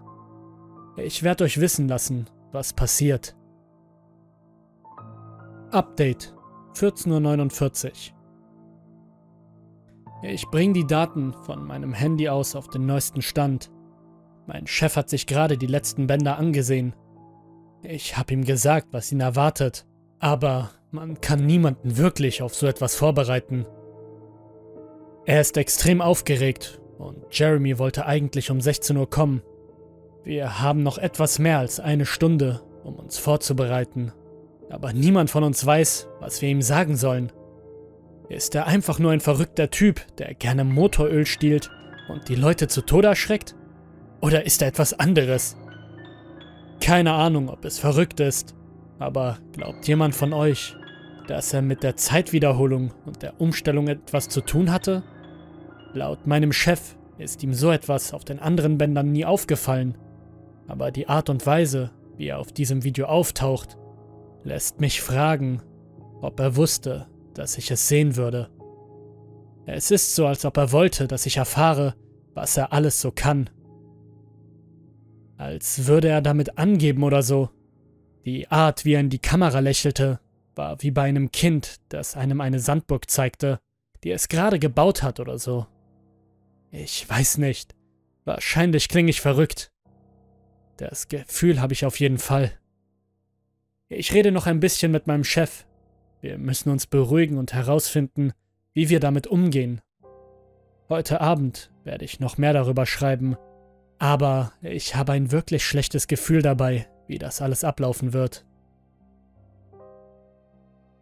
Ich 0.96 1.25
werde 1.25 1.42
euch 1.42 1.58
wissen 1.58 1.88
lassen, 1.88 2.30
was 2.52 2.72
passiert. 2.72 3.34
Update 5.72 6.32
14.49 6.75 7.87
Uhr. 7.87 7.92
Ich 10.22 10.46
bringe 10.46 10.75
die 10.75 10.87
Daten 10.87 11.34
von 11.42 11.64
meinem 11.64 11.94
Handy 11.94 12.28
aus 12.28 12.54
auf 12.54 12.68
den 12.68 12.87
neuesten 12.87 13.22
Stand. 13.22 13.72
Mein 14.46 14.68
Chef 14.68 14.94
hat 14.94 15.10
sich 15.10 15.26
gerade 15.26 15.58
die 15.58 15.66
letzten 15.66 16.06
Bänder 16.06 16.38
angesehen. 16.38 16.94
Ich 17.82 18.16
habe 18.16 18.32
ihm 18.32 18.44
gesagt, 18.44 18.92
was 18.92 19.10
ihn 19.10 19.18
erwartet, 19.18 19.88
aber 20.20 20.70
man 20.90 21.21
kann 21.21 21.45
niemanden 21.45 21.97
wirklich 21.97 22.42
auf 22.42 22.54
so 22.54 22.66
etwas 22.66 22.95
vorbereiten. 22.95 23.66
Er 25.26 25.40
ist 25.40 25.57
extrem 25.57 26.00
aufgeregt 26.00 26.80
und 26.99 27.25
Jeremy 27.30 27.78
wollte 27.78 28.07
eigentlich 28.07 28.50
um 28.50 28.61
16 28.61 28.97
Uhr 28.97 29.09
kommen. 29.09 29.42
Wir 30.25 30.61
haben 30.61 30.83
noch 30.83 30.99
etwas 30.99 31.38
mehr 31.38 31.59
als 31.59 31.80
eine 31.80 32.07
Stunde, 32.07 32.62
um 32.85 32.97
uns 32.97 33.18
vorzubereiten. 33.18 34.12
Aber 34.71 34.92
niemand 34.92 35.30
von 35.30 35.45
uns 35.45 35.64
weiß, 35.64 36.09
was 36.21 36.42
wir 36.42 36.49
ihm 36.49 36.62
sagen 36.62 36.97
sollen. 36.97 37.33
Ist 38.28 38.54
er 38.54 38.66
einfach 38.66 38.99
nur 38.99 39.12
ein 39.12 39.21
verrückter 39.21 39.71
Typ, 39.71 40.00
der 40.18 40.35
gerne 40.35 40.64
Motoröl 40.64 41.25
stiehlt 41.25 41.71
und 42.09 42.28
die 42.28 42.35
Leute 42.35 42.68
zu 42.68 42.83
Tode 42.83 43.09
erschreckt? 43.09 43.54
Oder 44.21 44.45
ist 44.45 44.61
er 44.61 44.68
etwas 44.68 44.99
anderes? 44.99 45.57
Keine 46.80 47.12
Ahnung, 47.12 47.49
ob 47.49 47.64
es 47.64 47.78
verrückt 47.78 48.21
ist, 48.21 48.54
aber 48.99 49.38
glaubt 49.52 49.87
jemand 49.87 50.14
von 50.14 50.33
euch, 50.33 50.76
dass 51.26 51.52
er 51.52 51.62
mit 51.62 51.83
der 51.83 51.97
Zeitwiederholung 51.97 52.93
und 53.05 53.23
der 53.23 53.40
Umstellung 53.40 53.88
etwas 53.88 54.28
zu 54.28 54.40
tun 54.40 54.73
hatte? 54.73 55.02
Laut 55.93 56.26
meinem 56.26 56.52
Chef 56.52 56.97
ist 57.19 57.43
ihm 57.43 57.55
so 57.55 57.71
etwas 57.71 58.14
auf 58.14 58.25
den 58.25 58.38
anderen 58.38 58.78
Bändern 58.78 59.12
nie 59.12 59.25
aufgefallen, 59.25 59.97
aber 60.67 60.90
die 60.90 61.09
Art 61.09 61.31
und 61.31 61.45
Weise, 61.47 61.90
wie 62.17 62.28
er 62.28 62.38
auf 62.38 62.52
diesem 62.52 62.85
Video 62.85 63.07
auftaucht, 63.07 63.76
lässt 64.45 64.81
mich 64.81 65.00
fragen, 65.00 65.62
ob 66.21 66.40
er 66.40 66.57
wusste, 66.57 67.07
dass 67.35 67.59
ich 67.59 67.71
es 67.71 67.88
sehen 67.88 68.17
würde. 68.17 68.50
Es 69.67 69.90
ist 69.90 70.14
so, 70.14 70.26
als 70.26 70.45
ob 70.45 70.57
er 70.57 70.73
wollte, 70.73 71.07
dass 71.07 71.26
ich 71.26 71.37
erfahre, 71.37 71.95
was 72.35 72.57
er 72.57 72.73
alles 72.73 73.00
so 73.00 73.11
kann. 73.11 73.50
Als 75.37 75.87
würde 75.87 76.09
er 76.09 76.23
damit 76.23 76.59
angeben 76.59 77.02
oder 77.02 77.23
so. 77.23 77.50
Die 78.28 78.47
Art, 78.50 78.85
wie 78.85 78.92
er 78.92 79.00
in 79.00 79.08
die 79.08 79.20
Kamera 79.20 79.61
lächelte, 79.61 80.20
war 80.54 80.82
wie 80.82 80.90
bei 80.90 81.04
einem 81.04 81.32
Kind, 81.32 81.80
das 81.88 82.14
einem 82.14 82.42
eine 82.42 82.61
Sandburg 82.61 83.11
zeigte, 83.11 83.58
die 84.04 84.11
es 84.11 84.28
gerade 84.28 84.58
gebaut 84.58 85.02
hat 85.02 85.18
oder 85.18 85.38
so. 85.38 85.66
Ich 86.70 87.08
weiß 87.08 87.38
nicht. 87.38 87.75
Wahrscheinlich 88.26 88.90
klinge 88.90 89.08
ich 89.08 89.23
verrückt. 89.23 89.73
Das 90.76 91.08
Gefühl 91.08 91.62
habe 91.62 91.73
ich 91.73 91.87
auf 91.87 91.99
jeden 92.00 92.18
Fall. 92.18 92.52
Ich 93.88 94.12
rede 94.12 94.30
noch 94.30 94.47
ein 94.47 94.61
bisschen 94.61 94.92
mit 94.92 95.06
meinem 95.06 95.25
Chef. 95.25 95.64
Wir 96.20 96.37
müssen 96.37 96.68
uns 96.68 96.87
beruhigen 96.87 97.38
und 97.38 97.54
herausfinden, 97.54 98.35
wie 98.75 98.90
wir 98.90 99.00
damit 99.00 99.26
umgehen. 99.26 99.80
Heute 100.90 101.23
Abend 101.23 101.73
werde 101.82 102.04
ich 102.04 102.20
noch 102.20 102.37
mehr 102.37 102.52
darüber 102.52 102.85
schreiben, 102.85 103.38
aber 103.99 104.52
ich 104.61 104.97
habe 104.97 105.12
ein 105.12 105.32
wirklich 105.32 105.64
schlechtes 105.64 106.08
Gefühl 106.08 106.42
dabei, 106.42 106.90
wie 107.08 107.18
das 107.18 107.42
alles 107.42 107.64
ablaufen 107.64 108.12
wird. 108.12 108.44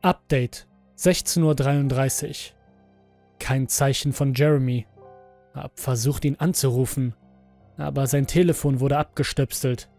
Update 0.01 0.67
16.33 0.97 2.29
Uhr. 2.31 2.57
Kein 3.39 3.69
Zeichen 3.69 4.13
von 4.13 4.33
Jeremy. 4.33 4.87
Hab 5.53 5.79
versucht 5.79 6.25
ihn 6.25 6.37
anzurufen, 6.37 7.15
aber 7.77 8.07
sein 8.07 8.27
Telefon 8.27 8.81
wurde 8.81 8.99
abgestöpselt. 8.99 9.91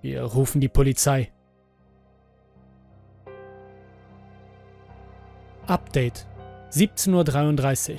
Wir 0.00 0.22
rufen 0.22 0.60
die 0.60 0.68
Polizei. 0.68 1.30
Update 5.66 6.26
17.33 6.70 7.92
Uhr. 7.92 7.98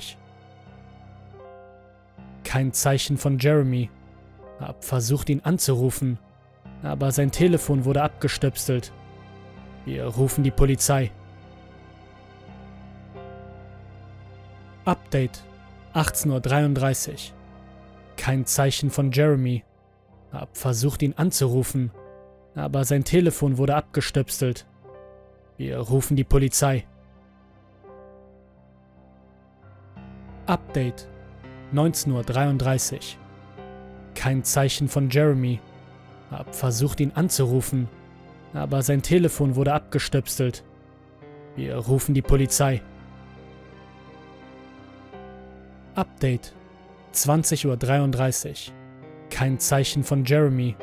Kein 2.42 2.72
Zeichen 2.72 3.16
von 3.16 3.38
Jeremy. 3.38 3.90
Hab 4.58 4.84
versucht 4.84 5.28
ihn 5.28 5.40
anzurufen, 5.40 6.18
aber 6.82 7.12
sein 7.12 7.30
Telefon 7.30 7.84
wurde 7.84 8.02
abgestöpselt. 8.02 8.92
Wir 9.84 10.04
rufen 10.04 10.44
die 10.44 10.50
Polizei. 10.50 11.10
Update 14.84 15.42
18.33 15.94 17.10
Uhr. 17.10 17.16
Kein 18.16 18.46
Zeichen 18.46 18.90
von 18.90 19.12
Jeremy. 19.12 19.64
Hab 20.32 20.56
versucht 20.56 21.02
ihn 21.02 21.14
anzurufen, 21.14 21.90
aber 22.54 22.84
sein 22.84 23.04
Telefon 23.04 23.58
wurde 23.58 23.74
abgestöpselt. 23.74 24.66
Wir 25.56 25.78
rufen 25.78 26.16
die 26.16 26.24
Polizei. 26.24 26.86
Update 30.46 31.08
19.33 31.74 32.94
Uhr. 32.94 33.00
Kein 34.14 34.44
Zeichen 34.44 34.88
von 34.88 35.10
Jeremy. 35.10 35.60
Hab 36.30 36.54
versucht 36.54 37.00
ihn 37.00 37.12
anzurufen, 37.14 37.88
aber 38.52 38.82
sein 38.82 39.02
Telefon 39.02 39.56
wurde 39.56 39.72
abgestöpselt. 39.72 40.64
Wir 41.56 41.76
rufen 41.76 42.14
die 42.14 42.22
Polizei. 42.22 42.80
Update 45.94 46.54
20.33 47.12 48.68
Uhr. 48.68 48.74
Kein 49.30 49.58
Zeichen 49.58 50.04
von 50.04 50.24
Jeremy. 50.24 50.76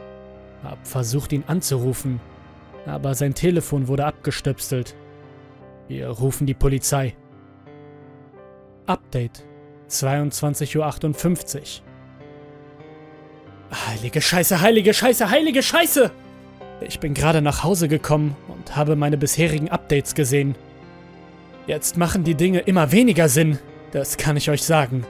Hab 0.64 0.86
versucht 0.86 1.32
ihn 1.32 1.44
anzurufen, 1.48 2.20
aber 2.86 3.16
sein 3.16 3.34
Telefon 3.34 3.88
wurde 3.88 4.06
abgestöpselt. 4.06 4.96
Wir 5.88 6.10
rufen 6.10 6.46
die 6.46 6.54
Polizei. 6.54 7.16
Update 8.86 9.46
22.58 9.90 11.82
Uhr. 11.82 11.87
Heilige 13.72 14.22
Scheiße, 14.22 14.62
heilige 14.62 14.94
Scheiße, 14.94 15.30
heilige 15.30 15.62
Scheiße! 15.62 16.12
Ich 16.82 17.00
bin 17.00 17.14
gerade 17.14 17.42
nach 17.42 17.64
Hause 17.64 17.88
gekommen 17.88 18.36
und 18.48 18.76
habe 18.76 18.96
meine 18.96 19.18
bisherigen 19.18 19.70
Updates 19.70 20.16
gesehen. 20.16 20.56
Jetzt 21.66 21.98
machen 21.98 22.24
die 22.24 22.36
Dinge 22.36 22.60
immer 22.60 22.92
weniger 22.92 23.28
Sinn, 23.28 23.60
das 23.92 24.18
kann 24.18 24.38
ich 24.38 24.50
euch 24.50 24.64
sagen. 24.64 25.06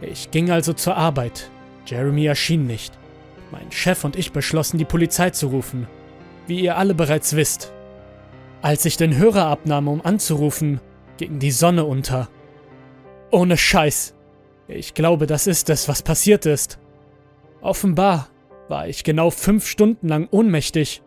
Ich 0.00 0.30
ging 0.30 0.50
also 0.50 0.72
zur 0.72 0.96
Arbeit. 0.96 1.50
Jeremy 1.86 2.26
erschien 2.26 2.66
nicht. 2.66 2.94
Mein 3.50 3.70
Chef 3.70 4.04
und 4.04 4.16
ich 4.16 4.32
beschlossen, 4.32 4.78
die 4.78 4.84
Polizei 4.84 5.30
zu 5.30 5.48
rufen. 5.48 5.86
Wie 6.46 6.60
ihr 6.60 6.76
alle 6.76 6.94
bereits 6.94 7.36
wisst. 7.36 7.72
Als 8.62 8.84
ich 8.84 8.96
den 8.96 9.16
Hörer 9.16 9.46
abnahm, 9.46 9.88
um 9.88 10.04
anzurufen, 10.04 10.80
ging 11.18 11.38
die 11.38 11.50
Sonne 11.50 11.84
unter. 11.84 12.28
Ohne 13.30 13.56
Scheiß. 13.56 14.14
Ich 14.68 14.94
glaube, 14.94 15.26
das 15.26 15.46
ist 15.46 15.70
es, 15.70 15.88
was 15.88 16.02
passiert 16.02 16.46
ist. 16.46 16.78
Offenbar 17.66 18.28
war 18.68 18.86
ich 18.86 19.02
genau 19.02 19.30
fünf 19.30 19.66
Stunden 19.66 20.06
lang 20.06 20.28
ohnmächtig, 20.30 21.02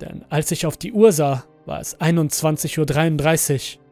denn 0.00 0.24
als 0.30 0.50
ich 0.50 0.66
auf 0.66 0.76
die 0.76 0.92
Uhr 0.92 1.12
sah, 1.12 1.44
war 1.64 1.78
es 1.78 1.96
21.33 2.00 3.76
Uhr. 3.76 3.82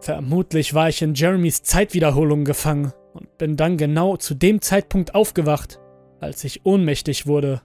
Vermutlich 0.00 0.74
war 0.74 0.88
ich 0.88 1.02
in 1.02 1.14
Jeremys 1.14 1.64
Zeitwiederholung 1.64 2.44
gefangen 2.44 2.92
und 3.12 3.38
bin 3.38 3.56
dann 3.56 3.76
genau 3.76 4.16
zu 4.18 4.36
dem 4.36 4.60
Zeitpunkt 4.60 5.16
aufgewacht, 5.16 5.80
als 6.20 6.44
ich 6.44 6.64
ohnmächtig 6.64 7.26
wurde. 7.26 7.60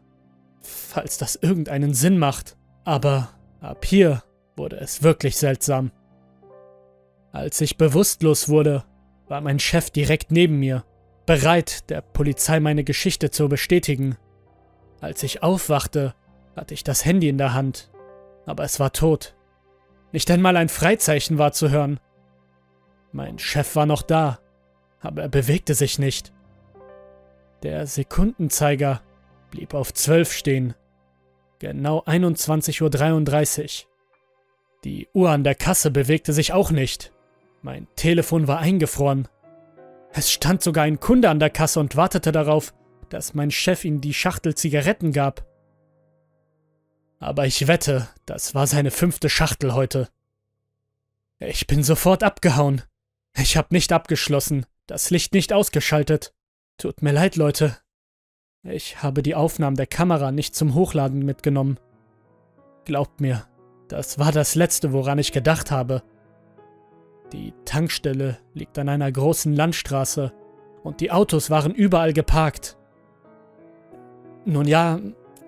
Falls 0.62 1.20
das 1.20 1.36
irgendeinen 1.36 1.94
Sinn 1.94 2.18
macht. 2.18 2.58
Aber 2.84 3.30
ab 3.62 3.86
hier 3.86 4.24
wurde 4.56 4.78
es 4.78 5.04
wirklich 5.04 5.38
seltsam. 5.38 5.92
Als 7.32 7.62
ich 7.62 7.78
bewusstlos 7.78 8.50
wurde, 8.50 8.86
war 9.28 9.42
mein 9.42 9.60
Chef 9.60 9.92
direkt 9.92 10.32
neben 10.32 10.58
mir, 10.58 10.84
bereit, 11.26 11.90
der 11.90 12.02
Polizei 12.02 12.60
meine 12.60 12.84
Geschichte 12.84 13.32
zu 13.32 13.50
bestätigen. 13.50 14.18
Als 15.02 15.24
ich 15.24 15.44
aufwachte, 15.44 16.16
hatte 16.56 16.74
ich 16.74 16.84
das 16.84 17.06
Handy 17.06 17.30
in 17.30 17.38
der 17.38 17.54
Hand, 17.54 17.92
aber 18.46 18.64
es 18.64 18.80
war 18.80 18.94
tot. 18.94 19.36
Nicht 20.12 20.30
einmal 20.30 20.58
ein 20.58 20.70
Freizeichen 20.70 21.38
war 21.38 21.52
zu 21.54 21.70
hören. 21.70 22.00
Mein 23.12 23.40
Chef 23.40 23.76
war 23.76 23.86
noch 23.86 24.02
da, 24.02 24.40
aber 25.02 25.24
er 25.24 25.30
bewegte 25.30 25.74
sich 25.74 26.00
nicht. 26.00 26.34
Der 27.64 27.88
Sekundenzeiger 27.88 29.02
blieb 29.52 29.74
auf 29.74 29.94
12 29.94 30.32
stehen. 30.34 30.74
Genau 31.60 32.04
21.33 32.04 33.86
Uhr. 33.86 33.90
Die 34.84 35.08
Uhr 35.14 35.30
an 35.30 35.44
der 35.44 35.56
Kasse 35.56 35.92
bewegte 35.92 36.34
sich 36.34 36.52
auch 36.52 36.72
nicht. 36.72 37.14
Mein 37.62 37.88
Telefon 37.96 38.48
war 38.48 38.60
eingefroren. 38.60 39.30
Es 40.16 40.32
stand 40.32 40.62
sogar 40.62 40.84
ein 40.84 41.00
Kunde 41.00 41.30
an 41.30 41.40
der 41.40 41.50
Kasse 41.50 41.80
und 41.80 41.96
wartete 41.96 42.32
darauf, 42.32 42.74
dass 43.10 43.34
mein 43.34 43.50
Chef 43.50 43.84
ihm 43.84 44.00
die 44.00 44.14
Schachtel 44.14 44.54
Zigaretten 44.54 45.12
gab. 45.12 45.46
Aber 47.20 47.48
ich 47.48 47.68
wette, 47.68 48.10
das 48.28 48.54
war 48.54 48.68
seine 48.68 48.92
fünfte 48.92 49.30
Schachtel 49.30 49.74
heute. 49.74 50.10
Ich 51.40 51.66
bin 51.66 51.84
sofort 51.84 52.22
abgehauen. 52.22 52.84
Ich 53.36 53.58
hab 53.58 53.72
nicht 53.72 53.92
abgeschlossen, 53.92 54.68
das 54.86 55.10
Licht 55.10 55.34
nicht 55.34 55.52
ausgeschaltet. 55.52 56.36
Tut 56.78 57.02
mir 57.02 57.12
leid, 57.12 57.36
Leute. 57.36 57.78
Ich 58.62 59.02
habe 59.02 59.24
die 59.24 59.36
Aufnahmen 59.36 59.76
der 59.76 59.88
Kamera 59.88 60.32
nicht 60.32 60.56
zum 60.56 60.76
Hochladen 60.76 61.26
mitgenommen. 61.26 61.80
Glaubt 62.86 63.20
mir, 63.20 63.48
das 63.88 64.20
war 64.20 64.32
das 64.32 64.54
Letzte, 64.54 64.94
woran 64.94 65.18
ich 65.18 65.32
gedacht 65.32 65.72
habe. 65.72 66.04
Die 67.34 67.54
Tankstelle 67.66 68.38
liegt 68.54 68.78
an 68.78 68.90
einer 68.90 69.12
großen 69.12 69.54
Landstraße 69.54 70.32
und 70.84 71.02
die 71.02 71.12
Autos 71.12 71.50
waren 71.50 71.74
überall 71.74 72.14
geparkt. 72.14 72.78
Nun 74.46 74.68
ja, 74.68 75.00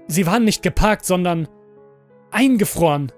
sie 0.07 0.25
waren 0.25 0.45
nicht 0.45 0.63
geparkt, 0.63 1.05
sondern 1.05 1.47
eingefroren. 2.31 3.11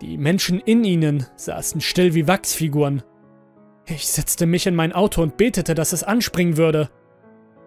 Die 0.00 0.16
Menschen 0.16 0.60
in 0.60 0.84
ihnen 0.84 1.26
saßen 1.34 1.80
still 1.80 2.14
wie 2.14 2.28
Wachsfiguren. 2.28 3.02
Ich 3.86 4.06
setzte 4.06 4.46
mich 4.46 4.68
in 4.68 4.76
mein 4.76 4.92
Auto 4.92 5.20
und 5.20 5.36
betete, 5.36 5.74
dass 5.74 5.92
es 5.92 6.04
anspringen 6.04 6.56
würde. 6.56 6.90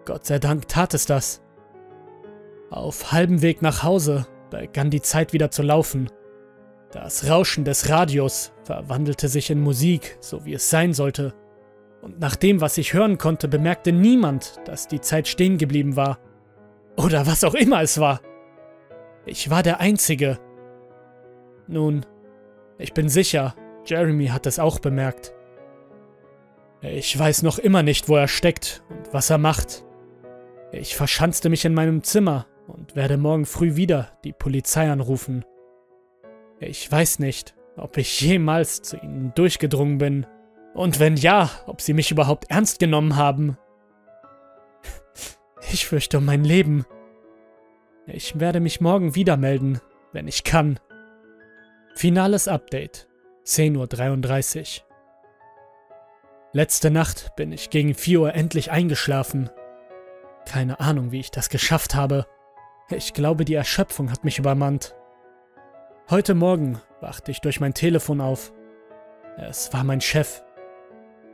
Gott 0.06 0.24
sei 0.24 0.38
Dank 0.38 0.66
tat 0.66 0.94
es 0.94 1.04
das. 1.04 1.42
Auf 2.70 3.12
halbem 3.12 3.42
Weg 3.42 3.60
nach 3.60 3.82
Hause 3.82 4.26
begann 4.48 4.88
die 4.88 5.02
Zeit 5.02 5.34
wieder 5.34 5.50
zu 5.50 5.62
laufen. 5.62 6.10
Das 6.92 7.30
Rauschen 7.30 7.64
des 7.64 7.88
Radios 7.88 8.52
verwandelte 8.64 9.28
sich 9.28 9.48
in 9.48 9.60
Musik, 9.60 10.18
so 10.20 10.44
wie 10.44 10.52
es 10.52 10.68
sein 10.68 10.92
sollte. 10.92 11.34
Und 12.02 12.20
nach 12.20 12.36
dem, 12.36 12.60
was 12.60 12.76
ich 12.76 12.92
hören 12.92 13.16
konnte, 13.16 13.48
bemerkte 13.48 13.92
niemand, 13.92 14.60
dass 14.66 14.88
die 14.88 15.00
Zeit 15.00 15.26
stehen 15.26 15.56
geblieben 15.56 15.96
war. 15.96 16.18
Oder 16.98 17.26
was 17.26 17.44
auch 17.44 17.54
immer 17.54 17.80
es 17.80 17.98
war. 17.98 18.20
Ich 19.24 19.48
war 19.48 19.62
der 19.62 19.80
Einzige. 19.80 20.38
Nun, 21.66 22.04
ich 22.76 22.92
bin 22.92 23.08
sicher, 23.08 23.54
Jeremy 23.86 24.26
hat 24.26 24.46
es 24.46 24.58
auch 24.58 24.78
bemerkt. 24.78 25.32
Ich 26.82 27.18
weiß 27.18 27.42
noch 27.42 27.58
immer 27.58 27.82
nicht, 27.82 28.10
wo 28.10 28.16
er 28.16 28.28
steckt 28.28 28.82
und 28.90 29.14
was 29.14 29.30
er 29.30 29.38
macht. 29.38 29.84
Ich 30.72 30.94
verschanzte 30.94 31.48
mich 31.48 31.64
in 31.64 31.72
meinem 31.72 32.02
Zimmer 32.02 32.46
und 32.66 32.96
werde 32.96 33.16
morgen 33.16 33.46
früh 33.46 33.76
wieder 33.76 34.10
die 34.24 34.32
Polizei 34.32 34.90
anrufen. 34.90 35.44
Ich 36.64 36.90
weiß 36.90 37.18
nicht, 37.18 37.54
ob 37.76 37.96
ich 37.96 38.20
jemals 38.20 38.82
zu 38.82 38.96
ihnen 38.96 39.32
durchgedrungen 39.34 39.98
bin. 39.98 40.26
Und 40.74 41.00
wenn 41.00 41.16
ja, 41.16 41.50
ob 41.66 41.80
sie 41.80 41.92
mich 41.92 42.10
überhaupt 42.10 42.50
ernst 42.50 42.78
genommen 42.78 43.16
haben. 43.16 43.58
Ich 45.72 45.86
fürchte 45.86 46.18
um 46.18 46.24
mein 46.24 46.44
Leben. 46.44 46.84
Ich 48.06 48.38
werde 48.38 48.60
mich 48.60 48.80
morgen 48.80 49.14
wieder 49.14 49.36
melden, 49.36 49.80
wenn 50.12 50.28
ich 50.28 50.44
kann. 50.44 50.78
Finales 51.94 52.48
Update. 52.48 53.08
10.33 53.44 54.82
Uhr. 54.82 54.86
Letzte 56.52 56.90
Nacht 56.90 57.34
bin 57.34 57.50
ich 57.50 57.70
gegen 57.70 57.94
4 57.94 58.20
Uhr 58.20 58.34
endlich 58.34 58.70
eingeschlafen. 58.70 59.50
Keine 60.46 60.80
Ahnung, 60.80 61.10
wie 61.10 61.20
ich 61.20 61.30
das 61.30 61.48
geschafft 61.48 61.94
habe. 61.94 62.26
Ich 62.90 63.14
glaube, 63.14 63.44
die 63.44 63.54
Erschöpfung 63.54 64.10
hat 64.10 64.24
mich 64.24 64.38
übermannt. 64.38 64.94
Heute 66.10 66.34
Morgen 66.34 66.80
wachte 67.00 67.30
ich 67.30 67.40
durch 67.40 67.60
mein 67.60 67.74
Telefon 67.74 68.20
auf. 68.20 68.52
Es 69.38 69.72
war 69.72 69.84
mein 69.84 70.00
Chef. 70.00 70.42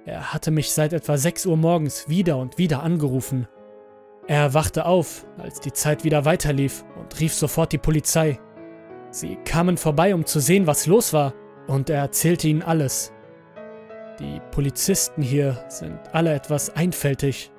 Er 0.05 0.33
hatte 0.33 0.51
mich 0.51 0.73
seit 0.73 0.93
etwa 0.93 1.17
6 1.17 1.47
Uhr 1.47 1.57
morgens 1.57 2.09
wieder 2.09 2.37
und 2.37 2.59
wieder 2.59 2.83
angerufen. 2.83 3.49
Er 4.29 4.55
wachte 4.55 4.85
auf, 4.85 5.27
als 5.39 5.61
die 5.61 5.73
Zeit 5.73 6.05
wieder 6.05 6.27
weiterlief 6.27 6.85
und 7.01 7.19
rief 7.19 7.33
sofort 7.35 7.73
die 7.73 7.79
Polizei. 7.79 8.39
Sie 9.11 9.37
kamen 9.45 9.79
vorbei, 9.79 10.15
um 10.15 10.27
zu 10.27 10.39
sehen, 10.39 10.67
was 10.67 10.87
los 10.87 11.13
war, 11.13 11.33
und 11.67 11.91
er 11.91 12.01
erzählte 12.01 12.47
ihnen 12.47 12.63
alles. 12.63 13.13
Die 14.21 14.41
Polizisten 14.51 15.23
hier 15.23 15.65
sind 15.69 15.99
alle 16.13 16.35
etwas 16.35 16.71
einfältig. 16.71 17.51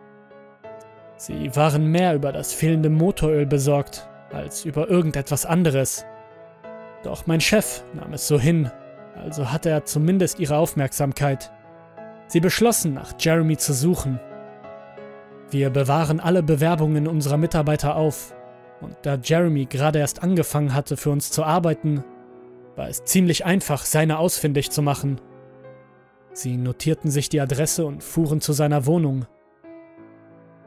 Sie 1.17 1.53
waren 1.55 1.87
mehr 1.87 2.13
über 2.15 2.31
das 2.31 2.53
fehlende 2.53 2.89
Motoröl 2.89 3.47
besorgt, 3.47 4.07
als 4.31 4.63
über 4.63 4.89
irgendetwas 4.89 5.45
anderes. 5.45 6.05
Doch 7.03 7.27
mein 7.27 7.41
Chef 7.41 7.83
nahm 7.93 8.13
es 8.13 8.27
so 8.27 8.39
hin, 8.39 8.71
also 9.15 9.51
hatte 9.51 9.69
er 9.69 9.85
zumindest 9.85 10.39
ihre 10.39 10.57
Aufmerksamkeit. 10.57 11.51
Sie 12.27 12.39
beschlossen, 12.39 12.93
nach 12.93 13.13
Jeremy 13.19 13.57
zu 13.57 13.73
suchen. 13.73 14.19
Wir 15.49 15.69
bewahren 15.69 16.19
alle 16.19 16.43
Bewerbungen 16.43 17.07
unserer 17.07 17.37
Mitarbeiter 17.37 17.95
auf, 17.95 18.35
und 18.81 18.95
da 19.01 19.15
Jeremy 19.15 19.65
gerade 19.65 19.99
erst 19.99 20.23
angefangen 20.23 20.73
hatte, 20.73 20.95
für 20.95 21.09
uns 21.09 21.31
zu 21.31 21.43
arbeiten, 21.43 22.03
war 22.75 22.87
es 22.87 23.03
ziemlich 23.03 23.45
einfach, 23.45 23.83
seine 23.83 24.19
ausfindig 24.19 24.71
zu 24.71 24.81
machen. 24.81 25.19
Sie 26.31 26.55
notierten 26.55 27.11
sich 27.11 27.29
die 27.29 27.41
Adresse 27.41 27.85
und 27.85 28.03
fuhren 28.03 28.41
zu 28.41 28.53
seiner 28.53 28.85
Wohnung. 28.85 29.25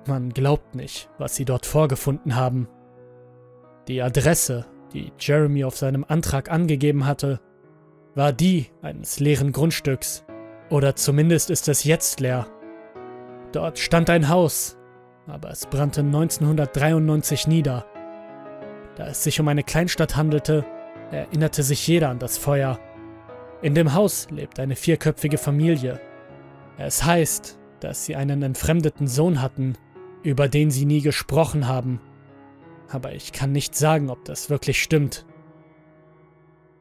Man 0.06 0.30
glaubt 0.30 0.74
nicht, 0.74 1.08
was 1.18 1.36
sie 1.36 1.44
dort 1.44 1.64
vorgefunden 1.64 2.34
haben. 2.34 2.68
Die 3.88 4.02
Adresse, 4.02 4.66
die 4.92 5.12
Jeremy 5.18 5.64
auf 5.64 5.76
seinem 5.76 6.04
Antrag 6.06 6.50
angegeben 6.50 7.06
hatte, 7.06 7.40
war 8.14 8.32
die 8.32 8.66
eines 8.82 9.20
leeren 9.20 9.52
Grundstücks. 9.52 10.24
Oder 10.70 10.96
zumindest 10.96 11.50
ist 11.50 11.68
es 11.68 11.84
jetzt 11.84 12.20
leer. 12.20 12.46
Dort 13.52 13.78
stand 13.78 14.08
ein 14.10 14.28
Haus, 14.28 14.78
aber 15.26 15.50
es 15.50 15.66
brannte 15.66 16.00
1993 16.00 17.46
nieder. 17.46 17.84
Da 18.96 19.08
es 19.08 19.22
sich 19.22 19.40
um 19.40 19.48
eine 19.48 19.62
Kleinstadt 19.62 20.16
handelte, 20.16 20.64
erinnerte 21.10 21.62
sich 21.62 21.86
jeder 21.86 22.08
an 22.08 22.18
das 22.18 22.38
Feuer. 22.38 22.78
In 23.60 23.74
dem 23.74 23.94
Haus 23.94 24.28
lebt 24.30 24.58
eine 24.58 24.76
vierköpfige 24.76 25.38
Familie. 25.38 26.00
Es 26.78 27.04
heißt, 27.04 27.58
dass 27.80 28.04
sie 28.04 28.16
einen 28.16 28.42
entfremdeten 28.42 29.06
Sohn 29.06 29.42
hatten, 29.42 29.74
über 30.22 30.48
den 30.48 30.70
sie 30.70 30.84
nie 30.84 31.00
gesprochen 31.00 31.68
haben. 31.68 32.00
Aber 32.92 33.14
ich 33.14 33.32
kann 33.32 33.52
nicht 33.52 33.74
sagen, 33.74 34.10
ob 34.10 34.24
das 34.26 34.50
wirklich 34.50 34.82
stimmt. 34.82 35.24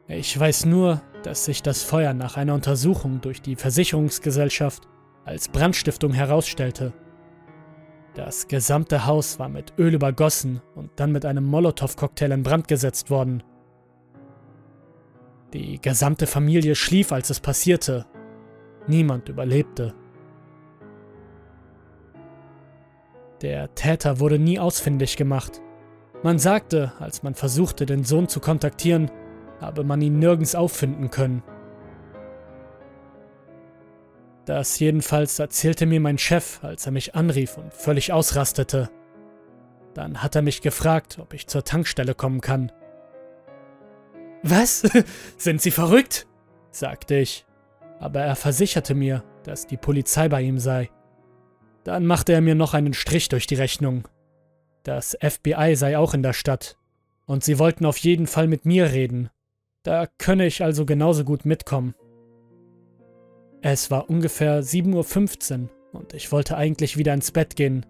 Ich 0.09 0.37
weiß 0.37 0.65
nur, 0.65 1.01
dass 1.23 1.45
sich 1.45 1.63
das 1.63 1.83
Feuer 1.83 2.13
nach 2.13 2.35
einer 2.35 2.53
Untersuchung 2.53 3.21
durch 3.21 3.41
die 3.41 3.55
Versicherungsgesellschaft 3.55 4.89
als 5.23 5.47
Brandstiftung 5.47 6.11
herausstellte. 6.11 6.91
Das 8.13 8.49
gesamte 8.49 9.05
Haus 9.05 9.39
war 9.39 9.47
mit 9.47 9.73
Öl 9.77 9.93
übergossen 9.93 10.61
und 10.75 10.91
dann 10.97 11.13
mit 11.13 11.25
einem 11.25 11.45
Molotow-Cocktail 11.45 12.31
in 12.31 12.43
Brand 12.43 12.67
gesetzt 12.67 13.09
worden. 13.09 13.41
Die 15.53 15.79
gesamte 15.79 16.27
Familie 16.27 16.75
schlief, 16.75 17.13
als 17.13 17.29
es 17.29 17.39
passierte. 17.39 18.05
Niemand 18.85 19.29
überlebte. 19.29 19.93
Der 23.41 23.73
Täter 23.75 24.19
wurde 24.19 24.39
nie 24.39 24.59
ausfindig 24.59 25.15
gemacht. 25.15 25.61
Man 26.23 26.37
sagte, 26.37 26.91
als 26.99 27.23
man 27.23 27.33
versuchte, 27.33 27.85
den 27.85 28.03
Sohn 28.03 28.27
zu 28.27 28.39
kontaktieren, 28.39 29.09
habe 29.59 29.83
man 29.83 30.01
ihn 30.01 30.19
nirgends 30.19 30.55
auffinden 30.55 31.09
können. 31.09 31.43
Das 34.45 34.79
jedenfalls 34.79 35.39
erzählte 35.39 35.85
mir 35.85 35.99
mein 35.99 36.17
Chef, 36.17 36.63
als 36.63 36.85
er 36.85 36.91
mich 36.91 37.15
anrief 37.15 37.57
und 37.57 37.73
völlig 37.73 38.11
ausrastete. 38.11 38.89
Dann 39.93 40.23
hat 40.23 40.35
er 40.35 40.41
mich 40.41 40.61
gefragt, 40.61 41.19
ob 41.19 41.33
ich 41.33 41.47
zur 41.47 41.63
Tankstelle 41.63 42.15
kommen 42.15 42.41
kann. 42.41 42.71
Was? 44.43 44.83
Sind 45.37 45.61
Sie 45.61 45.71
verrückt? 45.71 46.27
sagte 46.71 47.15
ich, 47.15 47.45
aber 47.99 48.21
er 48.21 48.35
versicherte 48.35 48.95
mir, 48.95 49.23
dass 49.43 49.67
die 49.67 49.77
Polizei 49.77 50.29
bei 50.29 50.41
ihm 50.41 50.59
sei. 50.59 50.89
Dann 51.83 52.05
machte 52.05 52.33
er 52.33 52.41
mir 52.41 52.55
noch 52.55 52.73
einen 52.73 52.93
Strich 52.93 53.29
durch 53.29 53.47
die 53.47 53.55
Rechnung. 53.55 54.07
Das 54.83 55.17
FBI 55.21 55.75
sei 55.75 55.97
auch 55.97 56.13
in 56.13 56.23
der 56.23 56.33
Stadt, 56.33 56.77
und 57.25 57.43
sie 57.43 57.59
wollten 57.59 57.85
auf 57.85 57.97
jeden 57.97 58.27
Fall 58.27 58.47
mit 58.47 58.65
mir 58.65 58.91
reden. 58.91 59.29
Da 59.83 60.07
könne 60.17 60.45
ich 60.45 60.63
also 60.63 60.85
genauso 60.85 61.23
gut 61.23 61.45
mitkommen. 61.45 61.95
Es 63.61 63.91
war 63.91 64.09
ungefähr 64.09 64.63
7.15 64.63 65.63
Uhr 65.63 65.69
und 65.93 66.13
ich 66.13 66.31
wollte 66.31 66.57
eigentlich 66.57 66.97
wieder 66.97 67.13
ins 67.13 67.31
Bett 67.31 67.55
gehen. 67.55 67.85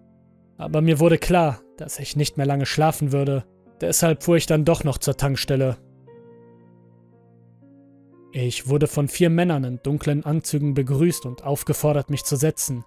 Aber 0.58 0.82
mir 0.82 1.00
wurde 1.00 1.18
klar, 1.18 1.60
dass 1.78 1.98
ich 1.98 2.14
nicht 2.14 2.36
mehr 2.36 2.46
lange 2.46 2.66
schlafen 2.66 3.10
würde. 3.10 3.44
Deshalb 3.80 4.22
fuhr 4.22 4.36
ich 4.36 4.46
dann 4.46 4.64
doch 4.64 4.84
noch 4.84 4.98
zur 4.98 5.16
Tankstelle. 5.16 5.78
Ich 8.32 8.68
wurde 8.68 8.86
von 8.86 9.08
vier 9.08 9.28
Männern 9.28 9.64
in 9.64 9.80
dunklen 9.82 10.24
Anzügen 10.24 10.74
begrüßt 10.74 11.26
und 11.26 11.44
aufgefordert, 11.44 12.10
mich 12.10 12.24
zu 12.24 12.36
setzen. 12.36 12.84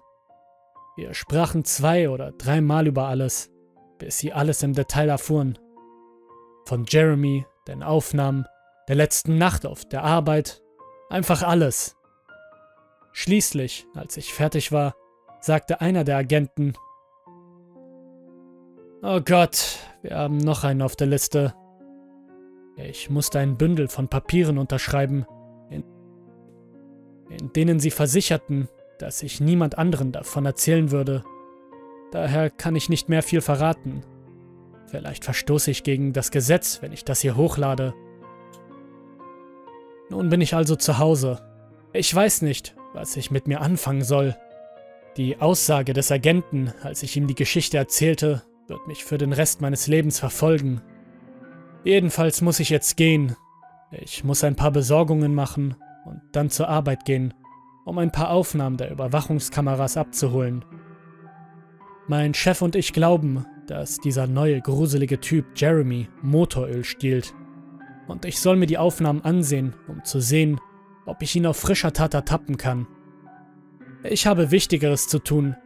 Wir 0.96 1.12
sprachen 1.12 1.64
zwei 1.64 2.08
oder 2.08 2.32
dreimal 2.32 2.86
über 2.86 3.06
alles, 3.06 3.50
bis 3.98 4.18
sie 4.18 4.32
alles 4.32 4.62
im 4.62 4.72
Detail 4.72 5.08
erfuhren. 5.08 5.58
Von 6.64 6.84
Jeremy, 6.88 7.46
den 7.68 7.82
Aufnahmen, 7.82 8.46
der 8.88 8.96
letzten 8.96 9.38
Nacht 9.38 9.66
auf 9.66 9.84
der 9.84 10.04
Arbeit, 10.04 10.62
einfach 11.10 11.42
alles. 11.42 11.96
Schließlich, 13.12 13.86
als 13.94 14.16
ich 14.16 14.34
fertig 14.34 14.72
war, 14.72 14.94
sagte 15.40 15.80
einer 15.80 16.04
der 16.04 16.16
Agenten, 16.16 16.74
Oh 19.02 19.20
Gott, 19.20 19.78
wir 20.02 20.16
haben 20.16 20.38
noch 20.38 20.64
einen 20.64 20.82
auf 20.82 20.96
der 20.96 21.06
Liste. 21.06 21.54
Ich 22.76 23.08
musste 23.08 23.38
ein 23.38 23.56
Bündel 23.56 23.88
von 23.88 24.08
Papieren 24.08 24.58
unterschreiben, 24.58 25.26
in, 25.70 25.84
in 27.30 27.52
denen 27.52 27.78
sie 27.78 27.90
versicherten, 27.90 28.68
dass 28.98 29.22
ich 29.22 29.40
niemand 29.40 29.78
anderen 29.78 30.12
davon 30.12 30.44
erzählen 30.44 30.90
würde. 30.90 31.24
Daher 32.12 32.50
kann 32.50 32.76
ich 32.76 32.88
nicht 32.88 33.08
mehr 33.08 33.22
viel 33.22 33.40
verraten. 33.40 34.02
Vielleicht 34.86 35.24
verstoße 35.24 35.70
ich 35.70 35.82
gegen 35.82 36.12
das 36.12 36.30
Gesetz, 36.30 36.80
wenn 36.80 36.92
ich 36.92 37.04
das 37.04 37.20
hier 37.20 37.36
hochlade. 37.36 37.94
Nun 40.08 40.28
bin 40.28 40.40
ich 40.40 40.54
also 40.54 40.76
zu 40.76 40.98
Hause. 40.98 41.40
Ich 41.92 42.14
weiß 42.14 42.42
nicht, 42.42 42.76
was 42.94 43.16
ich 43.16 43.30
mit 43.30 43.48
mir 43.48 43.60
anfangen 43.60 44.04
soll. 44.04 44.36
Die 45.16 45.40
Aussage 45.40 45.92
des 45.92 46.12
Agenten, 46.12 46.72
als 46.82 47.02
ich 47.02 47.16
ihm 47.16 47.26
die 47.26 47.34
Geschichte 47.34 47.76
erzählte, 47.76 48.42
wird 48.68 48.86
mich 48.86 49.04
für 49.04 49.18
den 49.18 49.32
Rest 49.32 49.60
meines 49.60 49.86
Lebens 49.86 50.20
verfolgen. 50.20 50.82
Jedenfalls 51.84 52.42
muss 52.42 52.60
ich 52.60 52.68
jetzt 52.68 52.96
gehen. 52.96 53.34
Ich 53.90 54.24
muss 54.24 54.44
ein 54.44 54.56
paar 54.56 54.72
Besorgungen 54.72 55.34
machen 55.34 55.76
und 56.04 56.20
dann 56.32 56.50
zur 56.50 56.68
Arbeit 56.68 57.04
gehen, 57.04 57.32
um 57.84 57.98
ein 57.98 58.12
paar 58.12 58.30
Aufnahmen 58.30 58.76
der 58.76 58.90
Überwachungskameras 58.90 59.96
abzuholen. 59.96 60.64
Mein 62.08 62.34
Chef 62.34 62.62
und 62.62 62.76
ich 62.76 62.92
glauben, 62.92 63.44
dass 63.66 63.98
dieser 63.98 64.28
neue 64.28 64.60
gruselige 64.60 65.18
Typ 65.18 65.46
Jeremy 65.56 66.08
Motoröl 66.22 66.84
stiehlt. 66.84 67.34
Und 68.06 68.24
ich 68.24 68.38
soll 68.38 68.56
mir 68.56 68.66
die 68.66 68.78
Aufnahmen 68.78 69.22
ansehen, 69.22 69.74
um 69.88 70.04
zu 70.04 70.20
sehen, 70.20 70.60
ob 71.04 71.22
ich 71.22 71.34
ihn 71.34 71.46
auf 71.46 71.56
frischer 71.56 71.92
Tat 71.92 72.14
ertappen 72.14 72.56
kann. 72.58 72.86
Ich 74.04 74.26
habe 74.28 74.52
Wichtigeres 74.52 75.08
zu 75.08 75.18
tun, 75.18 75.56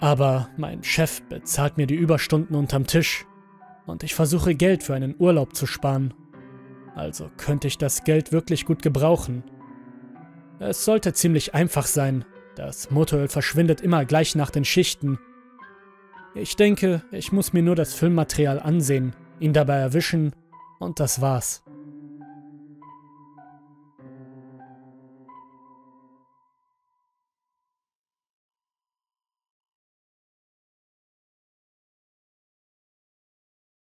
aber 0.00 0.48
mein 0.56 0.82
Chef 0.82 1.22
bezahlt 1.22 1.76
mir 1.76 1.86
die 1.86 1.94
Überstunden 1.94 2.56
unterm 2.56 2.86
Tisch 2.86 3.24
und 3.86 4.02
ich 4.02 4.14
versuche 4.14 4.56
Geld 4.56 4.82
für 4.82 4.94
einen 4.94 5.14
Urlaub 5.18 5.54
zu 5.54 5.66
sparen. 5.66 6.12
Also 6.96 7.30
könnte 7.36 7.68
ich 7.68 7.78
das 7.78 8.02
Geld 8.02 8.32
wirklich 8.32 8.66
gut 8.66 8.82
gebrauchen. 8.82 9.44
Es 10.58 10.84
sollte 10.84 11.12
ziemlich 11.12 11.54
einfach 11.54 11.86
sein. 11.86 12.24
Das 12.56 12.90
Motoröl 12.90 13.28
verschwindet 13.28 13.80
immer 13.82 14.04
gleich 14.04 14.34
nach 14.34 14.50
den 14.50 14.64
Schichten. 14.64 15.18
Ich 16.38 16.54
denke, 16.54 17.02
ich 17.12 17.32
muss 17.32 17.54
mir 17.54 17.62
nur 17.62 17.76
das 17.76 17.94
Filmmaterial 17.94 18.60
ansehen, 18.60 19.14
ihn 19.40 19.54
dabei 19.54 19.76
erwischen 19.76 20.32
und 20.78 21.00
das 21.00 21.22
war's. 21.22 21.65